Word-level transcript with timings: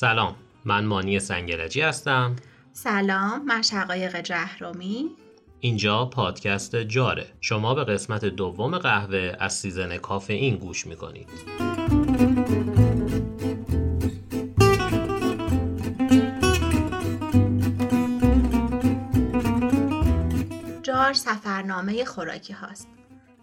سلام 0.00 0.36
من 0.64 0.84
مانی 0.84 1.20
سنگرجی 1.20 1.80
هستم. 1.80 2.36
سلام 2.72 3.44
من 3.44 3.62
شقایق 3.62 4.20
جهرومی. 4.20 5.10
اینجا 5.60 6.04
پادکست 6.04 6.76
جاره. 6.76 7.26
شما 7.40 7.74
به 7.74 7.84
قسمت 7.84 8.24
دوم 8.24 8.78
قهوه 8.78 9.36
از 9.38 9.52
سیزن 9.52 9.96
کافئین 9.96 10.56
گوش 10.56 10.86
می‌کنید. 10.86 11.28
جار 20.82 21.12
سفرنامه 21.12 22.04
خوراکی 22.04 22.52
هاست. 22.52 22.88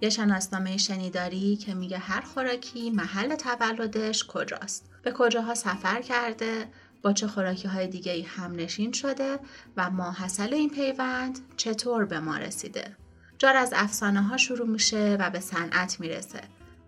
یه 0.01 0.09
شناسنامه 0.09 0.77
شنیداری 0.77 1.55
که 1.55 1.73
میگه 1.73 1.97
هر 1.97 2.21
خوراکی 2.21 2.89
محل 2.89 3.35
تولدش 3.35 4.23
کجاست 4.27 4.89
به 5.03 5.11
کجاها 5.11 5.55
سفر 5.55 6.01
کرده 6.01 6.67
با 7.01 7.13
چه 7.13 7.27
خوراکی 7.27 7.67
های 7.67 7.87
دیگه 7.87 8.11
ای 8.11 8.21
هم 8.21 8.55
نشین 8.55 8.91
شده 8.91 9.39
و 9.77 9.89
ماحصل 9.89 10.53
این 10.53 10.69
پیوند 10.69 11.39
چطور 11.57 12.05
به 12.05 12.19
ما 12.19 12.37
رسیده 12.37 12.95
جار 13.37 13.55
از 13.55 13.73
افسانه 13.75 14.21
ها 14.21 14.37
شروع 14.37 14.67
میشه 14.67 15.17
و 15.19 15.29
به 15.29 15.39
صنعت 15.39 15.99
می‌رسه 15.99 16.41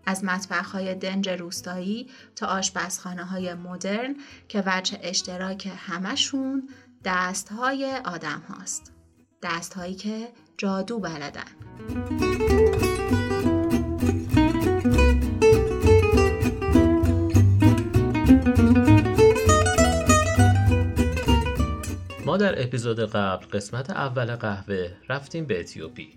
از 0.06 0.24
مطبخ 0.24 0.70
های 0.70 0.94
دنج 0.94 1.28
روستایی 1.28 2.10
تا 2.36 2.46
آشپزخانه 2.46 3.24
های 3.24 3.54
مدرن 3.54 4.16
که 4.48 4.62
وجه 4.66 4.98
اشتراک 5.02 5.68
همشون 5.76 6.68
دست 7.04 7.48
های 7.48 7.96
آدم 8.04 8.42
هاست. 8.48 8.92
دست 9.42 9.74
هایی 9.74 9.94
که 9.94 10.28
جادو 10.58 10.98
بلدن. 10.98 12.89
ما 22.30 22.36
در 22.36 22.62
اپیزود 22.62 23.00
قبل 23.00 23.46
قسمت 23.46 23.90
اول 23.90 24.36
قهوه 24.36 24.92
رفتیم 25.08 25.46
به 25.46 25.60
اتیوپی 25.60 26.08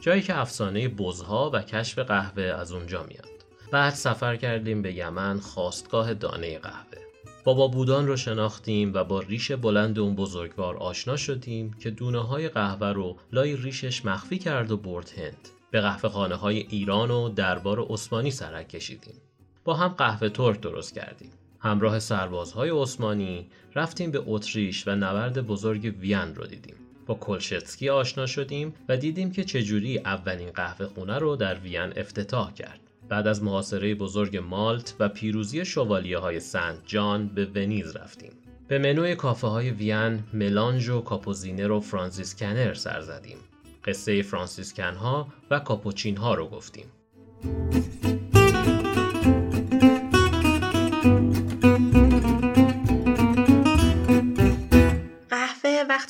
جایی 0.00 0.22
که 0.22 0.38
افسانه 0.38 0.88
بزها 0.88 1.50
و 1.54 1.62
کشف 1.62 1.98
قهوه 1.98 2.42
از 2.42 2.72
اونجا 2.72 3.02
میاد. 3.02 3.44
بعد 3.72 3.94
سفر 3.94 4.36
کردیم 4.36 4.82
به 4.82 4.92
یمن 4.92 5.40
خواستگاه 5.40 6.14
دانه 6.14 6.58
قهوه. 6.58 6.98
بابا 7.44 7.68
بودان 7.68 8.06
رو 8.06 8.16
شناختیم 8.16 8.94
و 8.94 9.04
با 9.04 9.20
ریش 9.20 9.52
بلند 9.52 9.98
اون 9.98 10.14
بزرگوار 10.14 10.76
آشنا 10.76 11.16
شدیم 11.16 11.74
که 11.80 11.90
دونه 11.90 12.26
های 12.26 12.48
قهوه 12.48 12.86
رو 12.86 13.16
لای 13.32 13.56
ریشش 13.56 14.04
مخفی 14.04 14.38
کرد 14.38 14.70
و 14.70 14.76
برد 14.76 15.10
هند. 15.16 15.48
به 15.70 15.80
قهوه 15.80 16.08
خانه 16.08 16.34
های 16.34 16.58
ایران 16.58 17.10
و 17.10 17.28
دربار 17.28 17.86
عثمانی 17.88 18.30
سرک 18.30 18.68
کشیدیم. 18.68 19.20
با 19.64 19.74
هم 19.74 19.88
قهوه 19.88 20.28
ترک 20.28 20.60
درست 20.60 20.94
کردیم. 20.94 21.30
همراه 21.66 21.98
سربازهای 21.98 22.70
عثمانی 22.70 23.46
رفتیم 23.74 24.10
به 24.10 24.22
اتریش 24.26 24.88
و 24.88 24.90
نبرد 24.90 25.46
بزرگ 25.46 25.94
وین 26.00 26.34
رو 26.34 26.46
دیدیم. 26.46 26.74
با 27.06 27.14
کلشتسکی 27.14 27.88
آشنا 27.88 28.26
شدیم 28.26 28.74
و 28.88 28.96
دیدیم 28.96 29.32
که 29.32 29.44
چجوری 29.44 29.98
اولین 29.98 30.50
قهوه 30.50 30.86
خونه 30.86 31.18
رو 31.18 31.36
در 31.36 31.54
وین 31.54 31.92
افتتاح 31.96 32.54
کرد. 32.54 32.80
بعد 33.08 33.26
از 33.26 33.42
محاصره 33.42 33.94
بزرگ 33.94 34.36
مالت 34.36 34.94
و 35.00 35.08
پیروزی 35.08 35.64
شوالیه 35.64 36.18
های 36.18 36.40
سنت 36.40 36.78
جان 36.86 37.28
به 37.28 37.44
ونیز 37.44 37.96
رفتیم. 37.96 38.32
به 38.68 38.78
منوی 38.78 39.14
کافه 39.14 39.46
های 39.46 39.70
وین 39.70 40.22
Melange 40.32 40.88
و 40.88 41.00
Kapuziner 41.00 41.70
و 41.70 41.80
Franziskaner 41.80 42.74
سر 42.74 43.00
زدیم. 43.00 43.38
قصه 43.84 44.22
فرانسیسکن 44.22 44.94
ها 44.94 45.28
و 45.50 45.58
کاپوچین 45.58 46.16
ها 46.16 46.34
رو 46.34 46.48
گفتیم. 46.48 46.86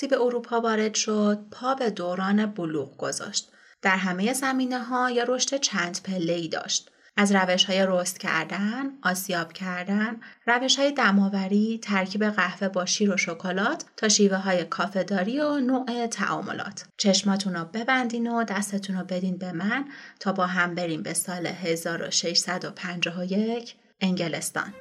وقتی 0.06 0.16
به 0.16 0.22
اروپا 0.22 0.60
وارد 0.60 0.94
شد 0.94 1.46
پا 1.50 1.74
به 1.74 1.90
دوران 1.90 2.46
بلوغ 2.46 2.96
گذاشت 2.96 3.48
در 3.82 3.96
همه 3.96 4.32
زمینه 4.32 4.78
ها 4.78 5.10
یا 5.10 5.24
رشد 5.28 5.60
چند 5.60 6.00
پله 6.04 6.32
ای 6.32 6.48
داشت 6.48 6.90
از 7.16 7.34
روش 7.34 7.64
های 7.64 7.86
رست 7.88 8.18
کردن، 8.18 8.90
آسیاب 9.02 9.52
کردن، 9.52 10.20
روش 10.46 10.78
های 10.78 10.92
دماوری، 10.92 11.80
ترکیب 11.82 12.24
قهوه 12.24 12.68
با 12.68 12.86
شیر 12.86 13.10
و 13.10 13.16
شکلات 13.16 13.84
تا 13.96 14.08
شیوه 14.08 14.36
های 14.36 14.64
کافهداری 14.64 15.40
و 15.40 15.58
نوع 15.58 16.06
تعاملات. 16.06 16.84
چشماتون 16.96 17.54
رو 17.54 17.64
ببندین 17.64 18.32
و 18.32 18.44
دستتون 18.44 18.96
رو 18.96 19.04
بدین 19.04 19.38
به 19.38 19.52
من 19.52 19.84
تا 20.20 20.32
با 20.32 20.46
هم 20.46 20.74
بریم 20.74 21.02
به 21.02 21.14
سال 21.14 21.46
1651 21.46 23.74
انگلستان. 24.00 24.74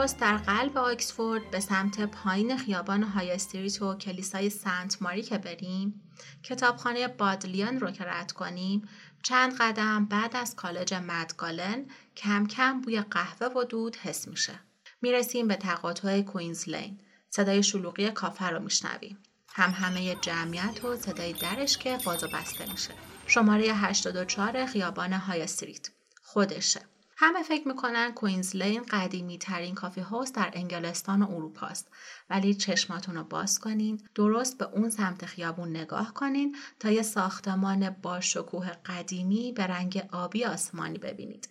درست 0.00 0.20
در 0.20 0.36
قلب 0.36 0.78
آکسفورد 0.78 1.50
به 1.50 1.60
سمت 1.60 2.00
پایین 2.00 2.56
خیابان 2.56 3.02
های 3.02 3.30
استریت 3.30 3.82
و 3.82 3.94
کلیسای 3.94 4.50
سنت 4.50 5.02
ماری 5.02 5.22
که 5.22 5.38
بریم 5.38 6.10
کتابخانه 6.42 7.08
بادلیان 7.08 7.80
رو 7.80 7.90
که 7.90 8.04
رد 8.04 8.32
کنیم 8.32 8.88
چند 9.22 9.56
قدم 9.58 10.04
بعد 10.04 10.36
از 10.36 10.56
کالج 10.56 10.94
مدگالن 10.94 11.86
کم 12.16 12.46
کم 12.46 12.80
بوی 12.80 13.00
قهوه 13.00 13.46
و 13.46 13.64
دود 13.64 13.96
حس 13.96 14.28
میشه. 14.28 14.60
می‌رسیم 15.02 15.48
به 15.48 15.56
تقاطع 15.56 16.22
کوینز 16.22 16.68
لین. 16.68 17.00
صدای 17.30 17.62
شلوغی 17.62 18.10
کافه 18.10 18.46
رو 18.46 18.60
میشنویم. 18.60 19.18
هم 19.52 19.70
همه 19.70 20.14
جمعیت 20.14 20.84
و 20.84 20.96
صدای 20.96 21.32
درش 21.32 21.78
که 21.78 21.98
باز 22.04 22.24
و 22.24 22.28
بسته 22.28 22.72
میشه. 22.72 22.94
شماره 23.26 23.64
84 23.64 24.66
خیابان 24.66 25.12
های 25.12 25.42
استریت. 25.42 25.90
خودشه. 26.22 26.89
همه 27.22 27.42
فکر 27.42 27.68
می‌کنن 27.68 28.12
Queen's 28.12 28.57
Lane 28.57 28.82
قدیمی 28.82 29.38
ترین 29.38 29.74
coffee 29.74 30.00
house 30.00 30.32
در 30.32 30.50
انگلستان 30.52 31.22
و 31.22 31.30
اروپا 31.34 31.66
است. 31.66 31.88
ولی 32.30 32.54
چشماتون 32.54 33.16
رو 33.16 33.24
باز 33.24 33.58
کنین 33.58 34.00
درست 34.14 34.58
به 34.58 34.64
اون 34.64 34.90
سمت 34.90 35.26
خیابون 35.26 35.76
نگاه 35.76 36.14
کنین 36.14 36.56
تا 36.78 36.90
یه 36.90 37.02
ساختمان 37.02 37.90
با 37.90 38.20
شکوه 38.20 38.70
قدیمی 38.86 39.52
به 39.52 39.66
رنگ 39.66 40.08
آبی 40.12 40.44
آسمانی 40.44 40.98
ببینید. 40.98 41.48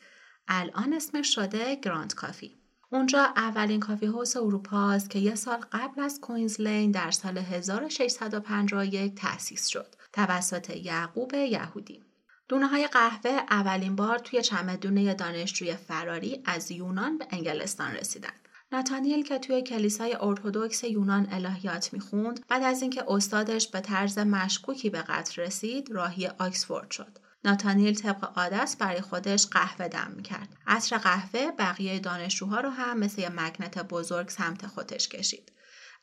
الان 0.47 0.93
اسمش 0.93 1.35
شده 1.35 1.75
Grand 1.75 2.13
Cafe. 2.13 2.57
اونجا 2.91 3.23
اولین 3.35 3.79
coffee 3.79 4.05
house 4.05 4.37
اروپا 4.37 4.91
است 4.91 5.09
که 5.09 5.19
یه 5.19 5.35
سال 5.35 5.57
قبل 5.71 6.01
از 6.01 6.21
Queen's 6.21 6.66
Lane 6.66 6.91
در 6.91 7.11
سال 7.11 7.37
1651 7.37 9.15
تأسیس 9.15 9.67
شد. 9.67 9.95
توسط 10.13 10.69
یعقوب 10.69 11.33
یهودی. 11.33 12.08
دونه 12.49 12.67
های 12.67 12.87
قهوه 12.87 13.31
اولین 13.49 13.95
بار 13.95 14.19
توی 14.19 14.41
چمدونه 14.41 15.13
دانشجوی 15.13 15.75
فراری 15.75 16.43
از 16.45 16.71
یونان 16.71 17.17
به 17.17 17.27
انگلستان 17.31 17.91
رسیدن. 17.91 18.29
ناتانیل 18.71 19.23
که 19.23 19.39
توی 19.39 19.61
کلیسای 19.61 20.17
ارتودکس 20.21 20.83
یونان 20.83 21.27
الهیات 21.31 21.93
می‌خوند 21.93 22.45
بعد 22.47 22.63
از 22.63 22.81
اینکه 22.81 23.03
استادش 23.07 23.67
به 23.67 23.79
طرز 23.79 24.17
مشکوکی 24.17 24.89
به 24.89 25.01
قتل 25.01 25.41
رسید 25.41 25.91
راهی 25.91 26.27
آکسفورد 26.27 26.91
شد. 26.91 27.17
ناتانیل 27.45 27.95
طبق 27.95 28.37
عادت 28.37 28.75
برای 28.79 29.01
خودش 29.01 29.47
قهوه 29.47 29.87
دم 29.87 30.11
می‌کرد. 30.15 30.49
عصر 30.67 30.97
قهوه 30.97 31.51
بقیه 31.51 31.99
دانشجوها 31.99 32.59
رو 32.59 32.69
هم 32.69 32.99
مثل 32.99 33.29
مگنت 33.31 33.77
بزرگ 33.77 34.29
سمت 34.29 34.67
خودش 34.67 35.09
کشید. 35.09 35.51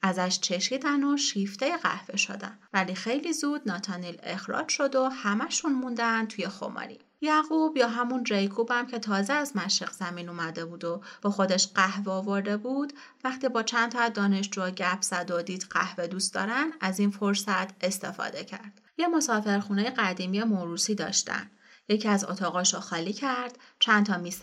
ازش 0.03 0.39
چشیدن 0.41 1.05
و 1.05 1.17
شیفته 1.17 1.77
قهوه 1.77 2.17
شدن. 2.17 2.59
ولی 2.73 2.95
خیلی 2.95 3.33
زود 3.33 3.63
ناتانیل 3.67 4.17
اخراج 4.23 4.69
شد 4.69 4.95
و 4.95 5.09
همشون 5.09 5.73
موندن 5.73 6.27
توی 6.27 6.49
خماری. 6.49 6.99
یعقوب 7.21 7.77
یا 7.77 7.89
همون 7.89 8.25
جیکوب 8.25 8.71
هم 8.71 8.87
که 8.87 8.99
تازه 8.99 9.33
از 9.33 9.57
مشرق 9.57 9.93
زمین 9.93 10.29
اومده 10.29 10.65
بود 10.65 10.85
و 10.85 11.03
با 11.23 11.31
خودش 11.31 11.69
قهوه 11.75 12.13
آورده 12.13 12.57
بود 12.57 12.93
وقتی 13.25 13.49
با 13.49 13.63
چند 13.63 13.93
تا 13.93 14.09
دانشجو 14.09 14.71
گپ 14.71 15.03
زد 15.03 15.31
و 15.31 15.43
دید 15.43 15.67
قهوه 15.71 16.07
دوست 16.07 16.35
دارن 16.35 16.73
از 16.81 17.01
این 17.01 17.11
فرصت 17.11 17.85
استفاده 17.85 18.45
کرد. 18.45 18.81
یه 18.99 19.09
مسافرخونه 19.09 19.91
قدیمی 19.91 20.43
موروسی 20.43 20.95
داشتن. 20.95 21.51
یکی 21.89 22.09
از 22.09 22.25
اتاقاش 22.25 22.75
رو 22.75 22.81
خالی 22.81 23.13
کرد 23.13 23.59
چند 23.79 24.07
تا 24.07 24.19
میز 24.19 24.41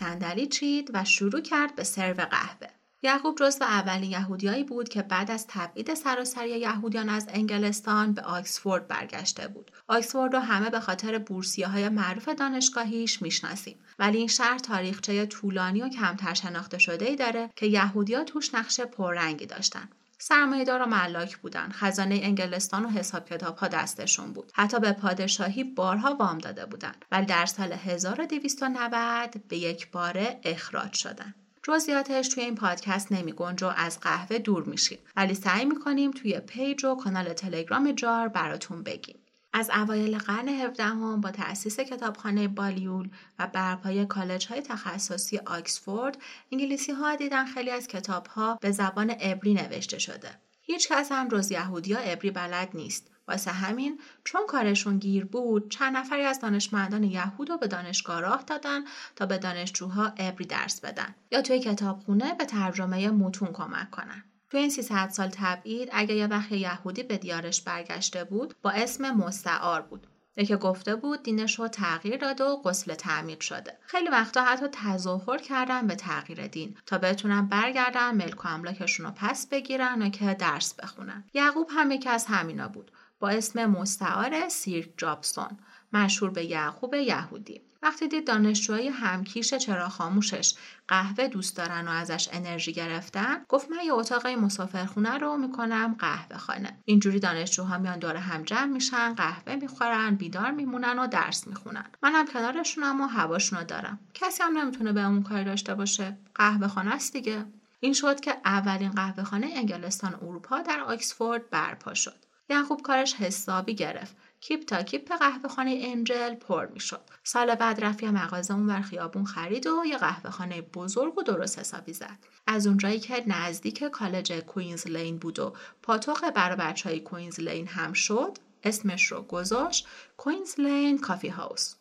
چید 0.50 0.90
و 0.94 1.04
شروع 1.04 1.40
کرد 1.40 1.74
به 1.74 1.84
سرو 1.84 2.24
قهوه. 2.24 2.68
یعقوب 3.04 3.38
جزو 3.38 3.64
اولین 3.64 4.10
یهودیایی 4.10 4.64
بود 4.64 4.88
که 4.88 5.02
بعد 5.02 5.30
از 5.30 5.46
تبعید 5.48 5.94
سراسری 5.94 6.60
یهودیان 6.60 7.08
از 7.08 7.26
انگلستان 7.32 8.12
به 8.12 8.22
آکسفورد 8.22 8.88
برگشته 8.88 9.48
بود. 9.48 9.70
آکسفورد 9.88 10.34
رو 10.34 10.40
همه 10.40 10.70
به 10.70 10.80
خاطر 10.80 11.18
بورسیه 11.18 11.66
های 11.66 11.88
معروف 11.88 12.28
دانشگاهیش 12.28 13.22
می‌شناسیم. 13.22 13.78
ولی 13.98 14.18
این 14.18 14.28
شهر 14.28 14.58
تاریخچه 14.58 15.26
طولانی 15.26 15.82
و 15.82 15.88
کمتر 15.88 16.34
شناخته 16.34 16.78
شده 16.78 17.04
ای 17.04 17.16
داره 17.16 17.50
که 17.56 17.66
یهودیا 17.66 18.24
توش 18.24 18.54
نقش 18.54 18.80
پررنگی 18.80 19.46
داشتن. 19.46 19.88
سرمایهدار 20.18 20.82
و 20.82 20.86
ملاک 20.86 21.36
بودن 21.36 21.68
خزانه 21.72 22.20
انگلستان 22.22 22.84
و 22.84 22.88
حساب 22.88 23.28
کتاب 23.28 23.56
ها 23.56 23.68
دستشون 23.68 24.32
بود 24.32 24.52
حتی 24.54 24.80
به 24.80 24.92
پادشاهی 24.92 25.64
بارها 25.64 26.14
وام 26.14 26.38
داده 26.38 26.66
بودن 26.66 26.92
ولی 27.12 27.26
در 27.26 27.46
سال 27.46 27.72
1290 27.72 29.48
به 29.48 29.56
یک 29.56 29.90
باره 29.90 30.40
اخراج 30.44 30.92
شدن 30.92 31.34
جزئیاتش 31.66 32.28
توی 32.28 32.42
این 32.42 32.54
پادکست 32.54 33.12
نمی 33.12 33.32
گنجه 33.32 33.62
و 33.62 33.66
از 33.76 34.00
قهوه 34.00 34.38
دور 34.38 34.64
میشیم 34.64 34.98
ولی 35.16 35.34
سعی 35.34 35.64
می‌کنیم 35.64 36.10
توی 36.10 36.40
پیج 36.40 36.84
و 36.84 36.94
کانال 36.94 37.32
تلگرام 37.32 37.92
جار 37.92 38.28
براتون 38.28 38.82
بگیم 38.82 39.16
از 39.52 39.70
اوایل 39.70 40.18
قرن 40.18 40.48
هفدهم 40.48 41.20
با 41.20 41.30
تأسیس 41.30 41.80
کتابخانه 41.80 42.48
بالیول 42.48 43.08
و 43.38 43.46
برپای 43.46 44.06
کالج 44.06 44.46
های 44.46 44.60
تخصصی 44.60 45.38
آکسفورد 45.38 46.18
انگلیسی 46.52 46.92
ها 46.92 47.16
دیدن 47.16 47.46
خیلی 47.46 47.70
از 47.70 47.86
کتاب 47.86 48.26
ها 48.26 48.58
به 48.60 48.70
زبان 48.70 49.10
عبری 49.10 49.54
نوشته 49.54 49.98
شده. 49.98 50.30
هیچ 50.62 50.88
کس 50.88 51.12
هم 51.12 51.28
جز 51.28 51.50
یهودیا 51.50 51.98
عبری 51.98 52.30
بلد 52.30 52.68
نیست. 52.74 53.13
واسه 53.28 53.50
همین 53.50 54.00
چون 54.24 54.46
کارشون 54.46 54.98
گیر 54.98 55.24
بود 55.24 55.70
چند 55.70 55.96
نفری 55.96 56.22
از 56.22 56.40
دانشمندان 56.40 57.04
یهود 57.04 57.50
رو 57.50 57.56
به 57.56 57.66
دانشگاه 57.66 58.20
راه 58.20 58.42
دادن 58.42 58.84
تا 59.16 59.26
به 59.26 59.38
دانشجوها 59.38 60.06
عبری 60.06 60.44
درس 60.46 60.80
بدن 60.80 61.14
یا 61.30 61.42
توی 61.42 61.58
کتابخونه 61.58 62.34
به 62.34 62.44
ترجمه 62.44 63.10
متون 63.10 63.52
کمک 63.52 63.90
کنن. 63.90 64.24
تو 64.50 64.56
این 64.56 64.70
300 64.70 65.08
سال 65.08 65.28
تبعید 65.28 65.88
اگه 65.92 66.14
یه 66.14 66.26
وقت 66.26 66.52
یهودی 66.52 67.02
به 67.02 67.18
دیارش 67.18 67.60
برگشته 67.60 68.24
بود 68.24 68.54
با 68.62 68.70
اسم 68.70 69.10
مستعار 69.10 69.82
بود. 69.82 70.06
یکی 70.36 70.56
گفته 70.56 70.96
بود 70.96 71.22
دینش 71.22 71.58
رو 71.58 71.68
تغییر 71.68 72.16
داد 72.16 72.40
و 72.40 72.56
غسل 72.64 72.94
تعمیر 72.94 73.40
شده. 73.40 73.78
خیلی 73.80 74.08
وقتا 74.08 74.44
حتی 74.44 74.66
تظاهر 74.72 75.38
کردن 75.38 75.86
به 75.86 75.94
تغییر 75.94 76.46
دین 76.46 76.76
تا 76.86 76.98
بتونن 76.98 77.46
برگردن 77.48 78.14
ملک 78.14 78.44
و 78.44 78.48
املاکشون 78.48 79.06
رو 79.06 79.12
پس 79.16 79.46
بگیرن 79.46 80.02
و 80.02 80.08
که 80.08 80.34
درس 80.34 80.74
بخونن. 80.74 81.24
یعقوب 81.34 81.68
هم 81.70 81.90
یکی 81.90 82.08
از 82.08 82.26
همینا 82.26 82.68
بود. 82.68 82.90
با 83.20 83.28
اسم 83.28 83.66
مستعار 83.66 84.48
سیرک 84.48 84.90
جابسون 84.96 85.58
مشهور 85.92 86.30
به 86.30 86.44
یعقوب 86.44 86.94
یهودی. 86.94 87.60
وقتی 87.82 88.08
دید 88.08 88.26
دانشجوهای 88.26 88.88
همکیش 88.88 89.54
چرا 89.54 89.88
خاموشش 89.88 90.54
قهوه 90.88 91.28
دوست 91.28 91.56
دارن 91.56 91.88
و 91.88 91.90
ازش 91.90 92.28
انرژی 92.32 92.72
گرفتن 92.72 93.44
گفت 93.48 93.70
من 93.70 93.84
یه 93.84 93.92
اتاق 93.92 94.26
مسافرخونه 94.26 95.18
رو 95.18 95.36
می‌کنم 95.36 95.96
قهوه 95.98 96.36
خانه. 96.36 96.78
اینجوری 96.84 97.20
دانشجوها 97.20 97.78
میان 97.78 97.98
دور 97.98 98.16
هم 98.16 98.42
جمع 98.42 98.64
میشن 98.64 99.14
قهوه 99.14 99.54
می‌خورن 99.54 100.14
بیدار 100.14 100.50
میمونن 100.50 100.98
و 100.98 101.06
درس 101.06 101.46
می‌خونن. 101.46 101.84
منم 102.02 102.26
کنارشونم 102.26 103.00
و 103.00 103.06
هواشونو 103.06 103.64
دارم. 103.64 103.98
کسی 104.14 104.42
هم 104.42 104.58
نمی‌تونه 104.58 104.92
به 104.92 105.04
اون 105.04 105.22
کاری 105.22 105.44
داشته 105.44 105.74
باشه. 105.74 106.18
قهوه 106.34 106.68
خانه 106.68 106.94
است 106.94 107.12
دیگه. 107.12 107.44
این 107.80 107.92
شد 107.92 108.20
که 108.20 108.36
اولین 108.44 108.90
قهوه 108.90 109.24
خانه 109.24 109.46
انگلستان 109.56 110.14
اروپا 110.14 110.58
در 110.58 110.80
آکسفورد 110.80 111.50
برپا 111.50 111.94
شد. 111.94 112.24
یعقوب 112.48 112.82
کارش 112.82 113.14
حسابی 113.14 113.74
گرفت. 113.74 114.16
کیپ 114.40 114.64
تا 114.64 114.82
کیپ 114.82 115.12
قهوه 115.12 115.48
خانه 115.48 115.80
انجل 115.84 116.34
پر 116.34 116.66
می‌شد. 116.66 117.00
سال 117.22 117.54
بعد 117.54 117.84
رفت 117.84 118.02
یه 118.02 118.10
مغازه 118.10 118.54
اون 118.54 118.82
خیابون 118.82 119.24
خرید 119.24 119.66
و 119.66 119.84
یه 119.86 119.98
قهوه 119.98 120.30
خانه 120.30 120.62
بزرگ 120.62 121.18
و 121.18 121.22
درست 121.22 121.58
حسابی 121.58 121.92
زد. 121.92 122.18
از 122.46 122.66
اونجایی 122.66 123.00
که 123.00 123.24
نزدیک 123.26 123.84
کالج 123.84 124.32
Queen's 124.32 124.86
Lane 124.86 125.18
بود 125.18 125.38
و 125.38 125.52
پاتوق 125.82 126.30
برای 126.30 126.56
بچه 126.56 126.88
های 126.88 127.00
Queen's 127.00 127.40
Lane 127.40 127.66
هم 127.66 127.92
شد 127.92 128.38
اسمش 128.64 129.06
رو 129.06 129.22
گذاشت 129.22 129.86
Queen's 130.16 130.60
Lane 130.60 130.98
Coffee 130.98 131.28
House. 131.28 131.74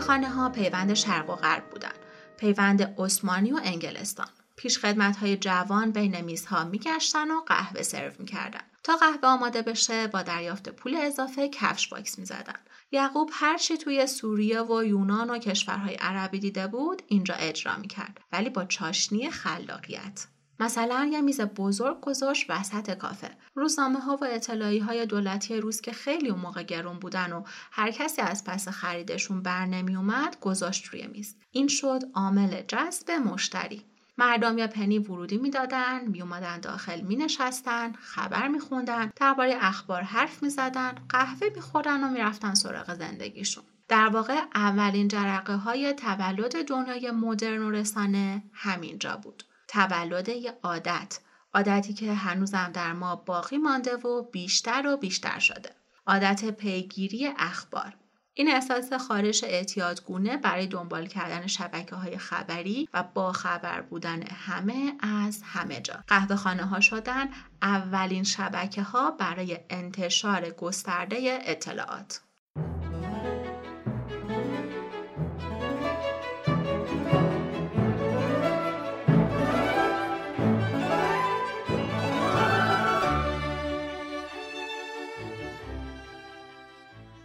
خانه 0.00 0.28
ها 0.28 0.48
پیوند 0.48 0.94
شرق 0.94 1.30
و 1.30 1.34
غرب 1.34 1.70
بودند. 1.70 1.98
پیوند 2.36 2.94
عثمانی 2.98 3.52
و 3.52 3.60
انگلستان. 3.64 4.28
پیشخدمت 4.56 5.16
های 5.16 5.36
جوان 5.36 5.90
بین 5.90 6.20
میزها 6.20 6.64
میگشتن 6.64 7.30
و 7.30 7.40
قهوه 7.40 7.82
سرو 7.82 8.12
می‌کردن. 8.18 8.60
تا 8.82 8.96
قهوه 8.96 9.28
آماده 9.28 9.62
بشه 9.62 10.06
با 10.06 10.22
دریافت 10.22 10.68
پول 10.68 10.96
اضافه 10.96 11.48
کفش 11.48 11.88
واکس 11.88 12.18
می‌زدن. 12.18 12.58
یعقوب 12.92 13.30
هرچی 13.32 13.76
توی 13.76 14.06
سوریه 14.06 14.62
و 14.62 14.84
یونان 14.84 15.30
و 15.30 15.38
کشورهای 15.38 15.94
عربی 15.94 16.38
دیده 16.38 16.66
بود 16.66 17.02
اینجا 17.06 17.34
اجرا 17.34 17.76
می‌کرد 17.76 18.20
ولی 18.32 18.50
با 18.50 18.64
چاشنی 18.64 19.30
خلاقیت. 19.30 20.26
مثلا 20.62 21.10
یه 21.12 21.20
میز 21.20 21.40
بزرگ 21.40 22.00
گذاشت 22.00 22.46
وسط 22.48 22.90
کافه. 22.90 23.30
روزنامه 23.54 24.00
ها 24.00 24.16
و 24.16 24.24
اطلاعیه 24.24 24.78
های 24.78 25.06
دولتی 25.06 25.56
روز 25.56 25.80
که 25.80 25.92
خیلی 25.92 26.28
اون 26.28 26.40
موقع 26.40 26.62
گرون 26.62 26.98
بودن 26.98 27.32
و 27.32 27.42
هر 27.72 27.90
کسی 27.90 28.22
از 28.22 28.44
پس 28.44 28.68
خریدشون 28.68 29.42
بر 29.42 29.66
نمی 29.66 29.96
اومد 29.96 30.40
گذاشت 30.40 30.86
روی 30.86 31.06
میز. 31.06 31.36
این 31.50 31.68
شد 31.68 32.02
عامل 32.14 32.62
جذب 32.68 33.10
مشتری. 33.10 33.84
مردم 34.18 34.58
یا 34.58 34.66
پنی 34.66 34.98
ورودی 34.98 35.38
می‌دادن 35.38 36.04
می 36.06 36.22
اومدن 36.22 36.60
داخل 36.60 37.00
می 37.00 37.16
نشستن 37.16 37.92
خبر 37.92 38.48
می 38.48 38.60
خوندن 38.60 39.10
درباره 39.16 39.56
اخبار 39.60 40.02
حرف 40.02 40.42
می 40.42 40.50
زدن 40.50 40.94
قهوه 41.08 41.48
می 41.54 41.60
خوردن 41.60 42.04
و 42.04 42.10
می 42.10 42.18
رفتن 42.18 42.54
سراغ 42.54 42.94
زندگیشون. 42.94 43.64
در 43.88 44.08
واقع 44.08 44.40
اولین 44.54 45.08
جرقه 45.08 45.54
های 45.54 45.92
تولد 45.92 46.66
دنیای 46.66 47.10
مدرن 47.10 47.62
و 47.62 47.70
رسانه 47.70 48.42
همینجا 48.52 49.16
بود. 49.16 49.42
تولد 49.72 50.28
یه 50.28 50.58
عادت 50.62 51.18
عادتی 51.54 51.94
که 51.94 52.14
هنوزم 52.14 52.70
در 52.74 52.92
ما 52.92 53.16
باقی 53.16 53.58
مانده 53.58 53.96
و 53.96 54.22
بیشتر 54.22 54.86
و 54.86 54.96
بیشتر 54.96 55.38
شده 55.38 55.70
عادت 56.06 56.50
پیگیری 56.50 57.30
اخبار 57.38 57.96
این 58.34 58.48
احساس 58.48 58.92
خارش 58.92 59.44
اعتیادگونه 59.44 60.36
برای 60.36 60.66
دنبال 60.66 61.06
کردن 61.06 61.46
شبکه 61.46 61.96
های 61.96 62.18
خبری 62.18 62.88
و 62.94 63.02
با 63.14 63.32
خبر 63.32 63.80
بودن 63.80 64.22
همه 64.22 64.92
از 65.00 65.42
همه 65.44 65.80
جا. 65.80 66.04
قهوه 66.08 66.36
خانه 66.36 66.64
ها 66.64 66.80
شدن 66.80 67.28
اولین 67.62 68.22
شبکه 68.22 68.82
ها 68.82 69.10
برای 69.10 69.58
انتشار 69.70 70.50
گسترده 70.50 71.38
اطلاعات. 71.42 72.20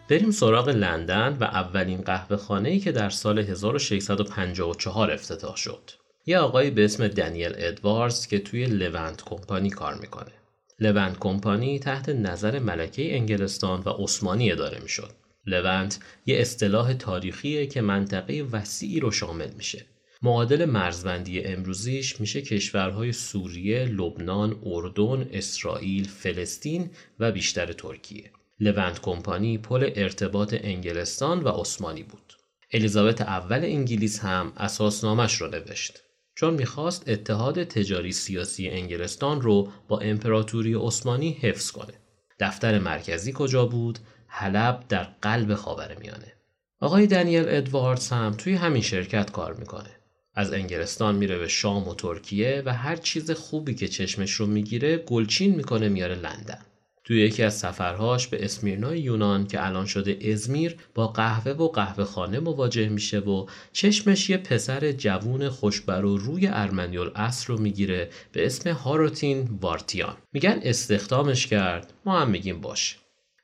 بریم 0.09 0.31
سراغ 0.31 0.69
لندن 0.69 1.37
و 1.39 1.43
اولین 1.43 2.01
قهوه 2.01 2.37
خانه‌ای 2.37 2.79
که 2.79 2.91
در 2.91 3.09
سال 3.09 3.39
1654 3.39 5.11
افتتاح 5.11 5.55
شد. 5.55 5.91
یه 6.25 6.37
آقایی 6.37 6.71
به 6.71 6.85
اسم 6.85 7.07
دنیل 7.07 7.53
ادواردز 7.55 8.27
که 8.27 8.39
توی 8.39 8.65
لونت 8.65 9.21
کمپانی 9.21 9.69
کار 9.69 9.95
می‌کنه. 9.95 10.31
لونت 10.79 11.19
کمپانی 11.19 11.79
تحت 11.79 12.09
نظر 12.09 12.59
ملکه 12.59 13.15
انگلستان 13.15 13.83
و 13.85 13.89
عثمانی 13.89 14.51
اداره 14.51 14.79
می‌شد. 14.79 15.11
لونت 15.45 15.99
یه 16.25 16.37
اصطلاح 16.37 16.93
تاریخیه 16.93 17.67
که 17.67 17.81
منطقه 17.81 18.45
وسیعی 18.51 18.99
رو 18.99 19.11
شامل 19.11 19.49
میشه. 19.57 19.85
معادل 20.21 20.65
مرزبندی 20.65 21.43
امروزیش 21.43 22.19
میشه 22.19 22.41
کشورهای 22.41 23.11
سوریه، 23.11 23.85
لبنان، 23.85 24.55
اردن، 24.65 25.29
اسرائیل، 25.31 26.07
فلسطین 26.07 26.89
و 27.19 27.31
بیشتر 27.31 27.73
ترکیه. 27.73 28.31
لونت 28.59 29.01
کمپانی 29.01 29.57
پل 29.57 29.91
ارتباط 29.95 30.55
انگلستان 30.57 31.43
و 31.43 31.49
عثمانی 31.49 32.03
بود. 32.03 32.33
الیزابت 32.73 33.21
اول 33.21 33.59
انگلیس 33.63 34.19
هم 34.19 34.53
اساسنامش 34.57 35.41
رو 35.41 35.47
نوشت. 35.47 36.03
چون 36.35 36.53
می‌خواست 36.53 37.09
اتحاد 37.09 37.63
تجاری 37.63 38.11
سیاسی 38.11 38.69
انگلستان 38.69 39.41
رو 39.41 39.71
با 39.87 39.99
امپراتوری 39.99 40.73
عثمانی 40.73 41.37
حفظ 41.41 41.71
کنه. 41.71 41.93
دفتر 42.39 42.79
مرکزی 42.79 43.33
کجا 43.35 43.65
بود؟ 43.65 43.99
حلب 44.27 44.83
در 44.89 45.03
قلب 45.21 45.55
خاورمیانه. 45.55 46.33
آقای 46.79 47.07
دنیل 47.07 47.43
ادواردز 47.47 48.09
هم 48.09 48.35
توی 48.37 48.53
همین 48.53 48.81
شرکت 48.81 49.31
کار 49.31 49.53
می‌کنه. 49.53 49.89
از 50.33 50.53
انگلستان 50.53 51.15
میره 51.15 51.37
به 51.37 51.47
شام 51.47 51.87
و 51.87 51.95
ترکیه 51.95 52.63
و 52.65 52.73
هر 52.73 52.95
چیز 52.95 53.31
خوبی 53.31 53.75
که 53.75 53.87
چشمش 53.87 54.31
رو 54.31 54.45
می‌گیره 54.45 54.97
گلچین 54.97 55.55
می‌کنه 55.55 55.89
میاره 55.89 56.15
لندن. 56.15 56.59
توی 57.07 57.21
یکی 57.21 57.43
از 57.43 57.57
سفرهاش 57.57 58.27
به 58.27 58.45
اسمیرنای 58.45 58.99
یونان 58.99 59.47
که 59.47 59.65
الان 59.65 59.85
شده 59.85 60.31
ازمیر 60.31 60.77
با 60.95 61.07
قهوه 61.07 61.51
و 61.51 61.67
قهوه 61.67 62.03
خانه 62.03 62.39
مواجه 62.39 62.89
میشه 62.89 63.19
و 63.19 63.45
چشمش 63.73 64.29
یه 64.29 64.37
پسر 64.37 64.91
جوون 64.91 65.49
خوشبر 65.49 66.05
و 66.05 66.17
روی 66.17 66.47
ارمنیول 66.47 67.11
اصر 67.15 67.47
رو 67.47 67.59
می‌گیره 67.59 68.09
به 68.31 68.45
اسم 68.45 68.71
هاروتین 68.71 69.57
وارتیان. 69.61 70.17
میگن 70.33 70.59
استخدامش 70.63 71.47
کرد. 71.47 71.93
ما 72.05 72.19
هم 72.19 72.29
میگیم 72.29 72.61
باشه 72.61 72.95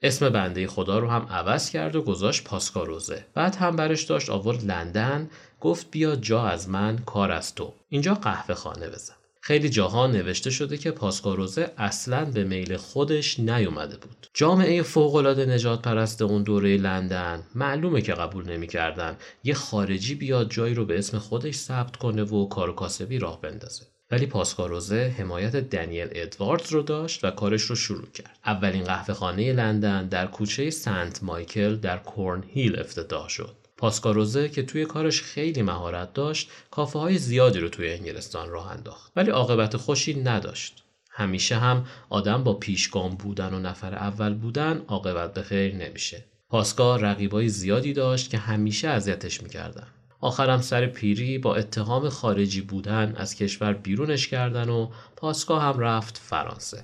اسم 0.02 0.30
بنده 0.30 0.68
خدا 0.68 1.00
رو 1.00 1.10
هم 1.10 1.28
عوض 1.30 1.70
کرد 1.70 1.96
و 1.96 2.02
گذاشت 2.02 2.44
پاسکاروزه. 2.44 3.26
بعد 3.34 3.56
هم 3.56 3.76
برش 3.76 4.04
داشت 4.04 4.30
آورد 4.30 4.66
لندن. 4.66 5.30
گفت 5.62 5.92
بیا 5.92 6.16
جا 6.16 6.44
از 6.44 6.70
من 6.70 6.98
کار 6.98 7.32
از 7.32 7.56
تو. 7.56 7.74
اینجا 7.90 8.14
قهوه 8.14 8.56
خانه 8.56 8.90
بزن. 8.90 9.23
خیلی 9.46 9.70
جاها 9.70 10.08
نوشته 10.08 10.50
شده 10.50 10.78
که 10.78 10.92
پاسکاروزه 10.92 11.72
اصلا 11.78 12.26
به 12.26 12.44
میل 12.44 12.78
خودش 12.78 13.40
نیومده 13.40 13.98
بود. 13.98 14.28
جامعه 14.34 14.82
فوقالعاده 14.82 15.46
نجات 15.46 15.82
پرست 15.82 16.22
اون 16.22 16.44
دوره 16.44 16.78
لندن 16.78 17.44
معلومه 17.56 18.02
که 18.02 18.14
قبول 18.14 18.50
نمی‌کردن 18.50 19.18
یه 19.44 19.54
خارجی 19.54 20.16
بیاد 20.16 20.52
جایی 20.52 20.74
رو 20.74 20.86
به 20.86 20.98
اسم 20.98 21.18
خودش 21.20 21.56
ثبت 21.56 21.96
کنه 21.96 22.24
و 22.24 22.48
کار 22.48 22.76
کاسبی 22.76 23.20
راه 23.20 23.42
بندازه. 23.42 23.86
ولی 24.12 24.26
پاسکاروزه 24.26 25.16
حمایت 25.18 25.56
دنیل 25.56 26.08
ادواردز 26.12 26.72
رو 26.72 26.82
داشت 26.82 27.26
و 27.26 27.32
کارش 27.32 27.62
رو 27.62 27.76
شروع 27.76 28.12
کرد. 28.12 28.40
اولین 28.46 28.84
قهوه 28.84 29.14
خانه 29.14 29.54
لندن 29.54 30.08
در 30.08 30.28
کوچه 30.28 30.70
سنت 30.70 31.24
مایکل 31.24 31.76
در 31.76 31.98
کورن 31.98 32.44
هیل 32.48 32.80
افتتاح 32.80 33.30
شد. 33.30 33.63
پاسکاروزه 33.84 34.50
که 34.50 34.64
توی 34.64 34.86
کارش 34.86 35.22
خیلی 35.22 35.62
مهارت 35.62 36.14
داشت 36.14 36.50
کافه 36.72 37.00
های 37.00 37.18
زیادی 37.18 37.60
رو 37.60 37.70
توی 37.70 37.94
انگلستان 37.94 38.50
راه 38.50 38.72
انداخت. 38.72 39.12
ولی 39.16 39.32
عاقبت 39.32 39.78
خوشی 39.78 40.22
نداشت. 40.22 40.84
همیشه 41.12 41.56
هم 41.56 41.86
آدم 42.10 42.44
با 42.44 42.54
پیشگام 42.54 43.16
بودن 43.16 43.54
و 43.54 43.60
نفر 43.60 43.96
اول 43.96 44.34
بودن 44.34 44.82
عاقبت 44.88 45.34
به 45.34 45.42
خیر 45.42 45.76
نمیشه. 45.76 46.26
پاسکا 46.50 46.96
رقیبای 46.96 47.50
زیادی 47.50 47.94
داشت 47.94 48.30
که 48.30 48.38
همیشه 48.38 48.88
اذیتش 48.88 49.44
می‌کردن. 49.44 49.88
آخرم 50.22 50.62
سر 50.62 50.86
پیری 50.86 51.38
با 51.38 51.56
اتهام 51.56 52.10
خارجی 52.10 52.62
بودن 52.62 53.14
از 53.18 53.36
کشور 53.36 53.74
بیرونش 53.74 54.28
کردن 54.28 54.70
و 54.70 54.90
پاسکا 55.16 55.60
هم 55.60 55.80
رفت 55.80 56.18
فرانسه. 56.18 56.84